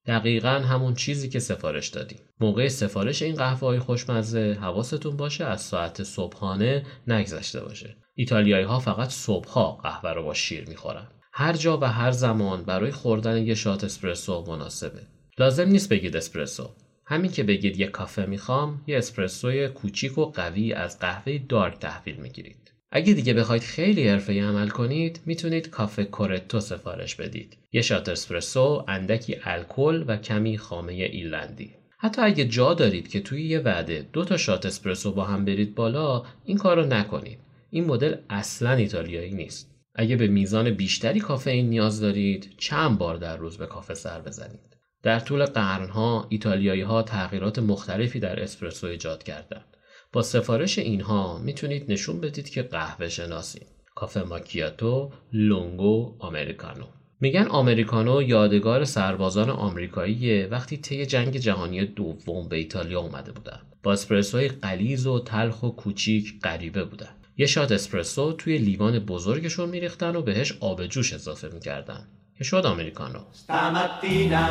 دقیقا 0.07 0.49
همون 0.49 0.93
چیزی 0.93 1.29
که 1.29 1.39
سفارش 1.39 1.87
دادیم. 1.87 2.19
موقع 2.39 2.67
سفارش 2.67 3.21
این 3.21 3.35
قهوه 3.35 3.59
های 3.59 3.79
خوشمزه 3.79 4.57
حواستون 4.61 5.17
باشه 5.17 5.45
از 5.45 5.61
ساعت 5.61 6.03
صبحانه 6.03 6.85
نگذشته 7.07 7.61
باشه. 7.61 7.95
ایتالیایی 8.15 8.65
ها 8.65 8.79
فقط 8.79 9.09
صبحها 9.09 9.71
قهوه 9.71 10.11
رو 10.11 10.23
با 10.23 10.33
شیر 10.33 10.69
می‌خورن. 10.69 11.07
هر 11.33 11.53
جا 11.53 11.77
و 11.77 11.83
هر 11.85 12.11
زمان 12.11 12.63
برای 12.63 12.91
خوردن 12.91 13.37
یه 13.37 13.55
shot 13.55 13.83
اسپرسو 13.83 14.45
مناسبه. 14.47 15.01
لازم 15.39 15.67
نیست 15.67 15.89
بگید 15.89 16.17
اسپرسو. 16.17 16.69
همین 17.05 17.31
که 17.31 17.43
بگید 17.43 17.79
یه 17.79 17.87
caffè 17.87 18.25
می‌خوام 18.25 18.81
یه 18.87 18.97
اسپرسوی 18.97 19.67
کوچیک 19.67 20.17
و 20.17 20.25
قوی 20.25 20.73
از 20.73 20.99
قهوه 20.99 21.37
dark 21.37 21.79
تحویل 21.79 22.15
می‌گیرید. 22.15 22.64
اگه 22.91 23.13
دیگه 23.13 23.33
بخواید 23.33 23.63
خیلی 23.63 24.07
حرفه‌ای 24.07 24.39
عمل 24.39 24.69
کنید 24.69 25.19
می‌تونید 25.25 25.69
caffè 25.69 26.03
corretto 26.03 26.59
سفارش 26.59 27.15
بدید. 27.15 27.57
یه 27.71 27.81
shot 27.81 28.09
اسپرسو، 28.09 28.85
اندکی 28.87 29.35
الکل 29.43 30.03
و 30.07 30.17
کمی 30.17 30.57
خامه 30.57 30.93
ایرلندی. 30.93 31.71
حتی 31.97 32.21
اگه 32.21 32.45
جا 32.45 32.73
دارید 32.73 33.07
که 33.07 33.19
توی 33.19 33.43
یه 33.47 33.59
وعده 33.59 34.05
دو 34.13 34.25
تا 34.25 34.37
shot 34.37 34.65
اسپرسو 34.65 35.11
با 35.11 35.23
هم 35.23 35.45
برید 35.45 35.75
بالا 35.75 36.23
این 36.45 36.57
کارو 36.57 36.85
نکنید. 36.85 37.39
این 37.69 37.85
مدل 37.85 38.15
اصلا 38.29 38.71
ایتالیایی 38.71 39.33
نیست. 39.33 39.71
اگه 39.95 40.15
به 40.15 40.27
میزان 40.27 40.71
بیشتری 40.71 41.19
کافئین 41.19 41.69
نیاز 41.69 42.01
دارید 42.01 42.53
چند 42.57 42.97
بار 42.97 43.17
در 43.17 43.37
روز 43.37 43.57
به 43.57 43.65
کافه 43.65 43.93
سر 43.93 44.21
بزنید. 44.21 44.77
در 45.03 45.19
طول 45.19 45.45
قرنها 45.45 46.27
ایتالیایی 46.29 46.81
ها 46.81 47.03
تغییرات 47.03 47.59
مختلفی 47.59 48.19
در 48.19 48.43
اسپرسو 48.43 48.87
ایجاد 48.87 49.23
کردند. 49.23 49.74
با 50.15 50.21
سفارش 50.21 50.79
اینها 50.79 51.37
می‌تونید 51.37 51.91
نشون 51.91 52.21
بدید 52.21 52.49
که 52.49 52.63
قهوه 52.63 53.09
شناسید. 53.09 53.67
کافه 53.95 54.23
ماکیاتو، 54.23 55.11
لونگو، 55.33 56.15
آمریکانو. 56.19 56.85
میگن 57.21 57.47
آمریکانو 57.47 58.21
یادگار 58.21 58.83
سربازان 58.83 59.49
آمریکاییه 59.49 60.47
وقتی 60.51 60.77
طی 60.77 61.05
جنگ 61.05 61.37
جهانی 61.37 61.85
دوم 61.85 62.49
به 62.49 62.55
ایتالیا 62.55 62.99
اومده 62.99 63.31
بودن. 63.31 63.59
با 63.83 63.93
اسپرسوی 63.93 64.47
قلیز 64.47 65.07
و 65.07 65.19
تلخ 65.19 65.63
و 65.63 65.69
کوچیک 65.69 66.33
غریبه 66.43 66.83
بودن. 66.83 67.15
یه 67.37 67.45
شات 67.45 67.71
اسپرسو 67.71 68.33
توی 68.33 68.57
لیوان 68.57 68.99
بزرگشون 68.99 69.69
میریختن 69.69 70.15
و 70.15 70.21
بهش 70.21 70.57
آب 70.59 70.85
جوش 70.85 71.13
اضافه 71.13 71.49
می‌کردن. 71.53 72.07
Che 72.37 72.43
شد 72.43 72.65
آمریکانو 72.65 73.19
Stamattina 73.31 74.43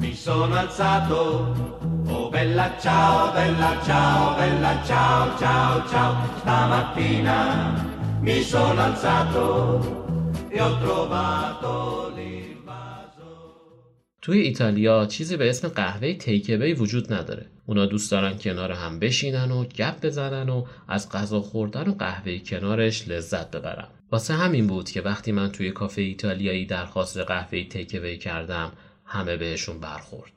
mi 0.00 0.14
sono 0.14 0.54
alzato 0.54 1.20
Oh 2.14 2.28
bella 2.28 2.68
ciao, 2.84 3.32
bella 3.32 3.72
ciao, 3.86 4.36
bella 4.36 4.72
ciao, 4.88 5.38
ciao, 5.38 5.88
ciao 5.90 6.12
Stamattina 6.40 7.38
mi 8.20 8.42
sono 8.42 8.80
alzato 8.88 9.36
e 10.48 10.60
ho 10.60 10.78
trovato 10.78 11.92
توی 14.24 14.40
ایتالیا 14.40 15.06
چیزی 15.06 15.36
به 15.36 15.50
اسم 15.50 15.68
قهوه 15.68 16.14
تیکبی 16.14 16.72
وجود 16.72 17.12
نداره. 17.12 17.46
اونا 17.66 17.86
دوست 17.86 18.10
دارن 18.10 18.38
کنار 18.38 18.72
هم 18.72 18.98
بشینن 18.98 19.50
و 19.50 19.64
گپ 19.64 20.00
بزنن 20.06 20.48
و 20.48 20.64
از 20.88 21.10
غذا 21.10 21.40
خوردن 21.40 21.88
و 21.88 21.94
قهوه 21.94 22.38
کنارش 22.38 23.08
لذت 23.08 23.50
ببرن. 23.50 23.88
واسه 24.12 24.34
همین 24.34 24.66
بود 24.66 24.90
که 24.90 25.00
وقتی 25.00 25.32
من 25.32 25.52
توی 25.52 25.70
کافه 25.70 26.02
ایتالیایی 26.02 26.66
درخواست 26.66 27.18
قهوه 27.18 27.64
تیکوی 27.64 28.18
کردم 28.18 28.72
همه 29.04 29.36
بهشون 29.36 29.80
برخورد. 29.80 30.32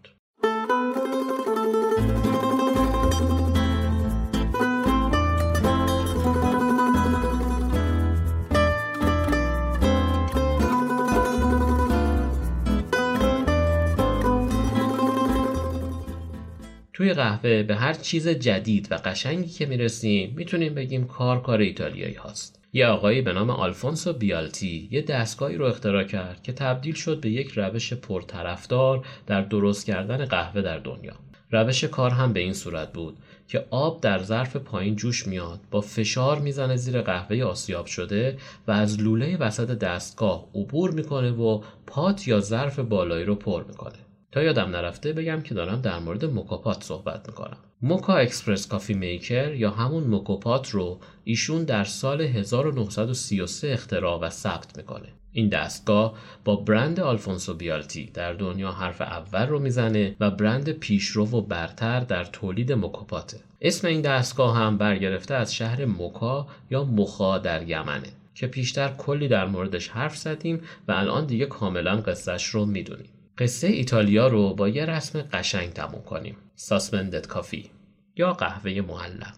توی 16.93 17.13
قهوه 17.13 17.63
به 17.63 17.75
هر 17.75 17.93
چیز 17.93 18.27
جدید 18.27 18.87
و 18.91 18.95
قشنگی 18.95 19.49
که 19.49 19.65
می‌رسیم 19.65 20.33
می‌تونیم 20.37 20.73
بگیم 20.73 21.07
کار 21.07 21.41
کار 21.41 21.59
ایتالیایی 21.59 22.13
هاست. 22.13 22.64
یه 22.75 22.87
آقایی 22.87 23.21
به 23.21 23.33
نام 23.33 23.49
آلفونسو 23.49 24.13
بیالتی 24.13 24.87
یه 24.91 25.01
دستگاهی 25.01 25.55
رو 25.55 25.65
اختراع 25.65 26.03
کرد 26.03 26.43
که 26.43 26.53
تبدیل 26.53 26.93
شد 26.93 27.21
به 27.21 27.29
یک 27.29 27.51
روش 27.51 27.93
پرطرفدار 27.93 29.05
در 29.27 29.41
درست 29.41 29.85
کردن 29.85 30.25
قهوه 30.25 30.61
در 30.61 30.79
دنیا. 30.79 31.13
روش 31.51 31.83
کار 31.83 32.11
هم 32.11 32.33
به 32.33 32.39
این 32.39 32.53
صورت 32.53 32.93
بود 32.93 33.17
که 33.47 33.65
آب 33.69 34.01
در 34.01 34.19
ظرف 34.23 34.55
پایین 34.55 34.95
جوش 34.95 35.27
میاد 35.27 35.59
با 35.71 35.81
فشار 35.81 36.39
می‌زنه 36.39 36.75
زیر 36.75 37.01
قهوه 37.01 37.43
آسیاب 37.43 37.85
شده 37.85 38.37
و 38.67 38.71
از 38.71 39.01
لوله 39.01 39.37
وسط 39.37 39.71
دستگاه 39.79 40.45
عبور 40.55 40.91
می‌کنه 40.91 41.31
و 41.31 41.61
pot 41.87 42.27
یا 42.27 42.39
ظرف 42.39 42.79
بالایی 42.79 43.25
رو 43.25 43.35
پر 43.35 43.63
می‌کنه. 43.63 44.04
تا 44.35 44.43
یادم 44.43 44.69
نرفته 44.69 45.13
بگم 45.13 45.41
که 45.41 45.53
دارم 45.53 45.81
در 45.81 45.99
مورد 45.99 46.25
moka 46.25 46.58
pot 46.58 46.83
صحبت 46.83 47.27
می‌کنم. 47.27 47.57
Moka 47.81 48.15
Express 48.15 48.67
coffee 48.67 48.93
maker 48.93 49.53
یا 49.53 49.71
همون 49.71 50.03
moka 50.03 50.41
pot 50.41 50.69
رو 50.69 50.99
ایشون 51.23 51.63
در 51.63 51.83
سال 51.83 52.21
1933 52.21 53.71
اختراع 53.71 54.19
و 54.19 54.29
ثبت 54.29 54.77
می‌کنه. 54.77 55.07
این 55.31 55.49
دستگاه 55.49 56.13
با 56.45 56.55
برند 56.55 56.99
آلفونسو 56.99 57.53
بیالتی 57.53 58.05
در 58.13 58.33
دنیا 58.33 58.71
حرف 58.71 59.01
اول 59.01 59.47
رو 59.47 59.59
می‌زنه 59.59 60.15
و 60.19 60.31
برند 60.31 60.71
پیشرو 60.71 61.25
و 61.25 61.41
برتر 61.41 61.99
در 61.99 62.23
تولید 62.23 62.71
moka 62.71 63.00
pot 63.00 63.22
ه. 63.22 63.37
اسم 63.61 63.87
این 63.87 64.01
دستگاه 64.01 64.57
هم 64.57 64.77
برگرفته 64.77 65.33
از 65.33 65.55
شهر 65.55 65.85
موکا 65.85 66.47
یا 66.71 66.83
مخا 66.83 67.37
در 67.37 67.63
یمنه 67.69 68.09
که 68.33 68.47
پیشتر 68.47 68.87
کلی 68.97 69.27
در 69.27 69.45
موردش 69.45 69.87
حرف 69.87 70.17
زدیم 70.17 70.61
و 70.87 70.91
الان 70.91 71.25
دیگه 71.25 71.45
کاملا 71.45 71.95
قصهش 71.95 72.45
رو 72.45 72.65
می‌دونیم. 72.65 73.09
قصه 73.37 73.67
ایتالیا 73.67 74.27
رو 74.27 74.53
با 74.53 74.69
یه 74.69 74.85
رسم 74.85 75.21
قشنگ 75.21 75.73
تموم 75.73 76.01
کنیم. 76.01 76.37
ساسمندد 76.55 77.27
کافی 77.27 77.71
یا 78.15 78.33
قهوه 78.33 78.81
معلق. 78.81 79.35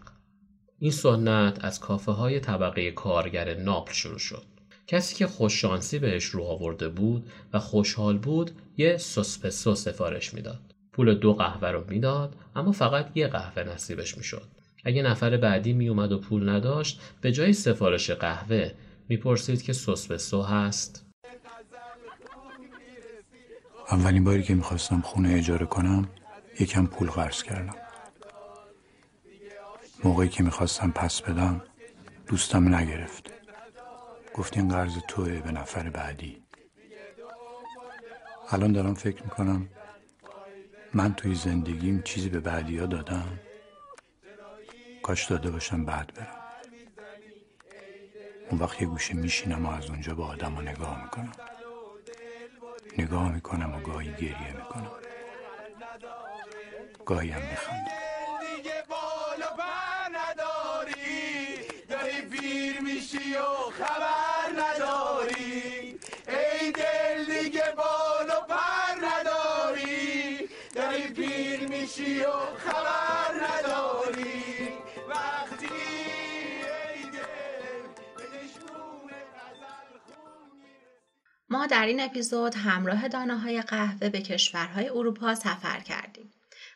این 0.78 0.90
سنت 0.90 1.64
از 1.64 1.80
کافه 1.80 2.12
های 2.12 2.40
طبقه 2.40 2.90
کارگر 2.90 3.54
ناپل 3.54 3.92
شروع 3.92 4.18
شد. 4.18 4.42
کسی 4.86 5.16
که 5.16 5.26
خوششانسی 5.26 5.98
بهش 5.98 6.24
رو 6.24 6.42
آورده 6.42 6.88
بود 6.88 7.30
و 7.52 7.58
خوشحال 7.58 8.18
بود 8.18 8.50
یه 8.76 8.96
سوسپسو 8.96 9.74
سفارش 9.74 10.34
می‌داد. 10.34 10.60
پول 10.92 11.14
دو 11.14 11.34
قهوه 11.34 11.68
رو 11.68 11.84
می‌داد 11.88 12.36
اما 12.56 12.72
فقط 12.72 13.10
یه 13.14 13.28
قهوه 13.28 13.62
نصیبش 13.62 14.16
می‌شد. 14.16 14.48
اگه 14.84 15.02
نفر 15.02 15.36
بعدی 15.36 15.72
میومد 15.72 16.12
و 16.12 16.18
پول 16.18 16.48
نداشت 16.48 17.00
به 17.20 17.32
جای 17.32 17.52
سفارش 17.52 18.10
قهوه 18.10 18.70
می‌پرسید 19.08 19.62
که 19.62 19.72
سوسپسو 19.72 20.42
هست 20.42 21.07
اولین 23.90 24.24
باری 24.24 24.42
که 24.42 24.54
می‌خواستم 24.54 25.00
خونه 25.00 25.34
اجاره 25.34 25.66
کنم 25.66 26.08
یکم 26.60 26.86
پول 26.86 27.10
قرض 27.10 27.42
کردم. 27.42 27.74
موقعی 30.04 30.28
که 30.28 30.42
می‌خواستم 30.42 30.90
پس 30.90 31.20
بدم 31.20 31.62
دوستم 32.26 32.74
نگرفت. 32.74 33.30
گفت 34.34 34.56
این 34.56 34.68
قرض 34.68 34.96
توه 35.08 35.40
به 35.40 35.52
نفر 35.52 35.90
بعدی. 35.90 36.42
الان 38.50 38.72
دارم 38.72 38.94
فکر 38.94 39.22
می‌کنم 39.22 39.68
من 40.94 41.14
توی 41.14 41.34
زندگیم 41.34 42.02
چیزی 42.02 42.28
به 42.28 42.40
بعدی 42.40 42.78
ها 42.78 42.86
دادم. 42.86 43.38
کاش 45.02 45.26
داده 45.26 45.50
باشم 45.50 45.84
بعد 45.84 46.14
برم. 46.14 46.26
اون 48.50 48.60
وقت 48.60 48.82
یه 48.82 48.88
گوشه 48.88 49.14
میشینم 49.14 49.66
و 49.66 49.70
از 49.70 49.90
اونجا 49.90 50.14
با 50.14 50.26
آدم 50.26 50.60
نگاه 50.60 51.02
می‌کنم. 51.02 51.32
نگاه 52.98 53.32
می‌کنم 53.32 53.74
و 53.74 53.80
گاهی 53.80 54.12
گریه 54.12 54.52
می‌کنم. 54.56 54.90
گاهی 57.06 57.30
هم 57.30 57.42
میخندم. 57.50 57.97
ما 81.58 81.66
در 81.66 81.86
این 81.86 82.00
اپیزود 82.00 82.54
همراه 82.54 83.08
دانه 83.08 83.38
های 83.38 83.62
قهوه 83.62 84.08
به 84.08 84.20
کشورهای 84.20 84.88
اروپا 84.88 85.34
سفر 85.34 85.80
کردیم. 85.80 86.30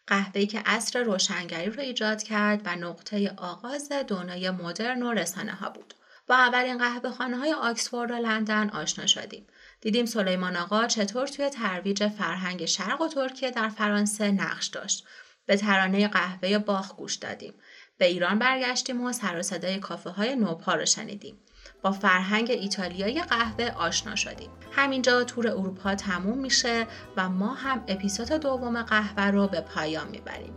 قهوه‌ای 0.07 0.47
که 0.47 0.63
عصر 0.67 1.03
روشنگری 1.03 1.71
رو 1.71 1.81
ایجاد 1.81 2.23
کرد 2.23 2.61
و 2.65 2.77
نقطه 2.77 3.35
آغاز 3.37 3.93
دنیای 4.09 4.51
مدرن 4.51 5.03
و 5.03 5.13
رسانه 5.13 5.53
ها 5.53 5.71
بود. 5.71 5.95
با 6.27 6.35
اولین 6.35 6.79
قهوه 6.79 7.11
خانه 7.11 7.37
های 7.37 7.53
آکسفورد 7.53 8.11
و 8.11 8.15
لندن 8.15 8.71
آشنا 8.71 9.07
شدیم. 9.07 9.47
دیدیم 9.81 10.07
سلیمان 10.07 10.57
آقا 10.57 10.87
چطور 10.87 11.27
توی 11.27 11.51
ترویج 11.51 12.09
فرهنگ 12.09 12.65
شرق 12.65 13.01
و 13.01 13.09
ترکیه 13.09 13.51
در 13.51 13.69
فرانسه 13.69 14.31
نقش 14.31 14.67
داشت. 14.67 15.07
به 15.47 15.57
ترانه 15.57 16.09
قهوه 16.09 16.59
باخ 16.59 16.97
گوش 16.97 17.15
دادیم. 17.15 17.55
به 17.99 18.07
ایران 18.07 18.39
برگشتیم 18.39 19.05
و 19.05 19.13
سر 19.13 19.39
و 19.39 19.43
صدای 19.43 19.79
کافه 19.79 20.11
های 20.11 20.37
نوپا 20.37 20.75
رو 20.75 20.87
شنیدیم. 20.87 21.39
با 21.83 21.93
فرهنگ 21.93 22.51
ایتالیایی 22.51 23.23
قهوه 23.23 23.71
آشنا 23.77 24.15
شدیم. 24.15 24.51
همینجا 24.73 25.25
تور 25.25 25.49
اروپا 25.49 25.95
تموم 25.95 26.39
میشه 26.39 26.87
و 27.17 27.29
ما 27.29 27.55
هم 27.55 27.85
اپیزود 27.89 28.29
دوم 28.29 28.83
قهوه 28.83 29.25
رو 29.25 29.47
به 29.47 29.61
پایان 29.61 30.09
می‌بریم. 30.09 30.55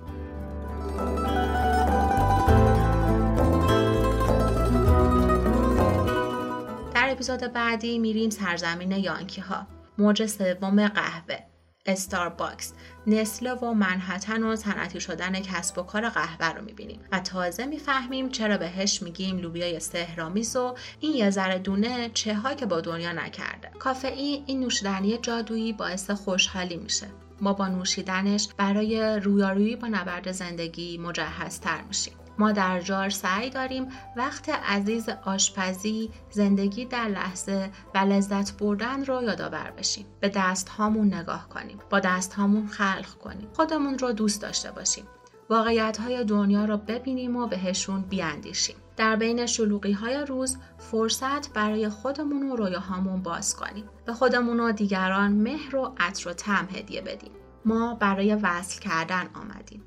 در 6.95 7.11
اپیزود 7.11 7.39
بعدی 7.39 7.99
میریم 7.99 8.29
سرزمین 8.29 8.91
یانکی 8.91 9.41
ها. 9.41 9.67
موج 9.97 10.25
سوم 10.25 10.87
قهوه 10.87 11.54
استارباکس، 11.85 12.73
نسله 13.07 13.53
و 13.53 13.73
منحتن 13.73 14.43
و 14.43 14.55
صنعتی 14.55 14.99
شدن 14.99 15.39
کسب 15.39 15.77
و 15.77 15.83
کار 15.83 16.09
قهوه 16.09 16.49
رو 16.49 16.65
می‌بینیم 16.65 16.99
و 17.11 17.19
تازه 17.19 17.65
می‌فهمیم 17.65 18.29
چرا 18.29 18.57
بهش 18.57 19.01
میگیم 19.01 19.37
لوبیای 19.37 19.79
سهرامیز 19.79 20.55
و 20.55 20.75
این 20.99 21.13
یه 21.13 21.29
ذره 21.29 21.59
دونه 21.59 22.09
چه 22.13 22.35
ها 22.35 22.53
که 22.53 22.65
با 22.65 22.81
دنیا 22.81 23.11
نکرده. 23.11 23.69
کافئین 23.79 24.43
این 24.45 24.59
نوشیدنی 24.59 25.17
جادویی 25.17 25.73
باعث 25.73 26.11
خوشحالی 26.11 26.77
میشه. 26.77 27.07
ما 27.41 27.53
با 27.53 27.67
نوشیدنش 27.67 28.47
برای 28.57 29.19
رویارویی 29.19 29.75
با 29.75 29.87
نبرد 29.87 30.31
زندگی 30.31 30.97
مجهزتر 30.97 31.81
میشیم. 31.87 32.13
ما 32.37 32.51
در 32.51 32.81
جار 32.81 33.09
سعی 33.09 33.49
داریم 33.49 33.87
وقت 34.17 34.49
عزیز 34.49 35.09
آشپزی، 35.09 36.11
زندگی 36.29 36.85
در 36.85 37.07
لحظه 37.07 37.69
و 37.95 37.97
لذت 37.97 38.57
بردن 38.57 39.05
رو 39.05 39.23
یادآور 39.23 39.73
بشیم. 39.77 40.05
به 40.19 40.29
دست 40.35 40.69
هامون 40.69 41.13
نگاه 41.13 41.49
کنیم. 41.49 41.79
با 41.89 41.99
دست 41.99 42.33
هامون 42.33 42.67
خلق 42.67 43.09
کنیم. 43.23 43.47
خودمون 43.53 43.97
رو 43.97 44.11
دوست 44.11 44.41
داشته 44.41 44.71
باشیم. 44.71 45.05
واقعیت 45.49 45.97
های 45.97 46.23
دنیا 46.23 46.65
رو 46.65 46.77
ببینیم 46.77 47.35
و 47.35 47.47
بهشون 47.47 48.01
بیاندیشیم. 48.01 48.75
در 48.97 49.15
بین 49.15 49.45
شلوغی 49.45 49.91
های 49.91 50.15
روز 50.15 50.57
فرصت 50.77 51.53
برای 51.53 51.89
خودمون 51.89 52.51
و 52.51 52.55
رویاهامون 52.55 53.21
باز 53.21 53.55
کنیم. 53.55 53.85
به 54.05 54.13
خودمون 54.13 54.59
و 54.59 54.71
دیگران 54.71 55.31
مهر 55.31 55.75
و 55.75 55.93
عطر 55.97 56.29
و 56.29 56.33
طعم 56.33 56.67
هدیه 56.75 57.01
بدیم. 57.01 57.31
ما 57.65 57.95
برای 57.95 58.35
وصل 58.35 58.79
کردن 58.79 59.29
آمدیم. 59.33 59.83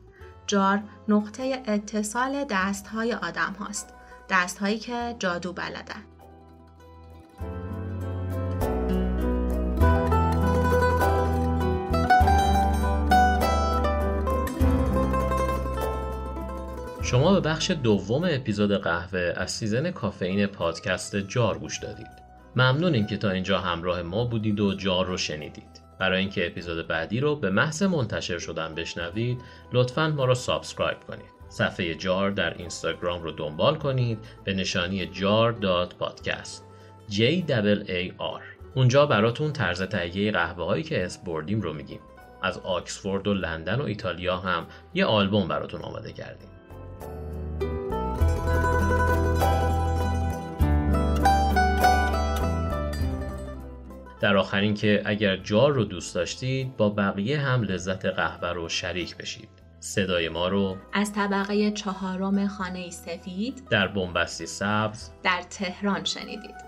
جار 0.49 0.81
نقطه 1.09 1.63
اتصال 1.67 2.45
دست 2.51 2.87
های 2.87 3.13
آدم 3.13 3.57
هاست. 3.61 3.95
دست 4.31 4.59
هایی 4.59 4.79
که 4.79 5.17
جادو 5.19 5.53
بلدن. 5.53 6.03
شما 17.03 17.33
به 17.33 17.41
بخش 17.41 17.71
دوم 17.71 18.25
اپیزود 18.25 18.73
قهوه 18.73 19.33
از 19.37 19.51
سیزن 19.51 19.91
کافئین 19.91 20.47
پادکست 20.47 21.17
جار 21.17 21.59
گوش 21.59 21.79
دادید. 21.79 22.29
ممنونیم 22.57 23.07
که 23.07 23.17
تا 23.17 23.31
اینجا 23.31 23.59
همراه 23.59 24.03
ما 24.03 24.25
بودید 24.25 24.61
و 24.61 24.75
جار 24.75 25.07
رو 25.07 25.17
شنیدید. 25.17 25.78
برای 25.99 26.21
اینکه 26.21 26.47
اپیزود 26.47 26.87
بعدی 26.87 27.21
رو 27.21 27.37
به 27.37 27.51
محض 27.51 27.83
منتشر 27.83 28.39
شدن 28.39 28.75
بشنوید 28.75 29.41
لطفا 29.73 30.09
ما 30.09 30.25
رو 30.25 30.35
subscribe 30.35 31.01
کنید. 31.01 31.39
صفحه 31.49 31.95
جار 31.95 32.31
در 32.31 32.55
اینستاگرام 32.55 33.23
رو 33.23 33.31
دنبال 33.31 33.75
کنید 33.75 34.19
به 34.45 34.55
نشانی 34.55 35.07
پادکست. 35.99 36.65
J 37.11 37.21
A 37.87 38.11
R. 38.19 38.43
اونجا 38.75 39.07
براتون 39.07 39.53
طرز 39.53 39.83
تهیه 39.83 40.33
قهوه 40.33 40.65
هایی 40.65 40.83
که 40.83 41.05
اسم 41.05 41.25
بردیم 41.25 41.61
رو 41.61 41.73
میگیم. 41.73 42.01
از 42.43 42.59
آکسفورد 42.59 43.27
و 43.27 43.35
لندن 43.35 43.81
و 43.81 43.85
ایتالیا 43.85 44.37
هم 44.37 44.67
یه 44.95 45.05
آلبوم 45.05 45.49
براتون 45.49 45.83
آماده 45.83 46.13
کردیم. 46.13 46.49
در 54.21 54.37
آخر 54.37 54.62
این 54.62 54.75
که 54.75 55.03
اگر 55.05 55.37
جار 55.37 55.73
رو 55.73 55.85
دوست 55.85 56.15
داشتید 56.15 56.77
با 56.77 56.91
بقیه 56.91 57.39
هم 57.39 57.63
لذت 57.63 58.07
قهوه 58.07 58.49
رو 58.49 58.69
شریک 58.69 59.17
بشید 59.17 59.49
صدای 59.81 60.29
ما 60.29 60.49
رو 60.49 60.77
از 60.93 61.13
طبقه 61.13 61.71
چهارم 61.71 62.49
خانه 62.49 62.91
سفید 62.91 63.63
در 63.71 63.89
بنبستی 63.89 64.47
سبز 64.47 65.11
در 65.23 65.43
تهران 65.51 66.05
شنیدید. 66.05 66.68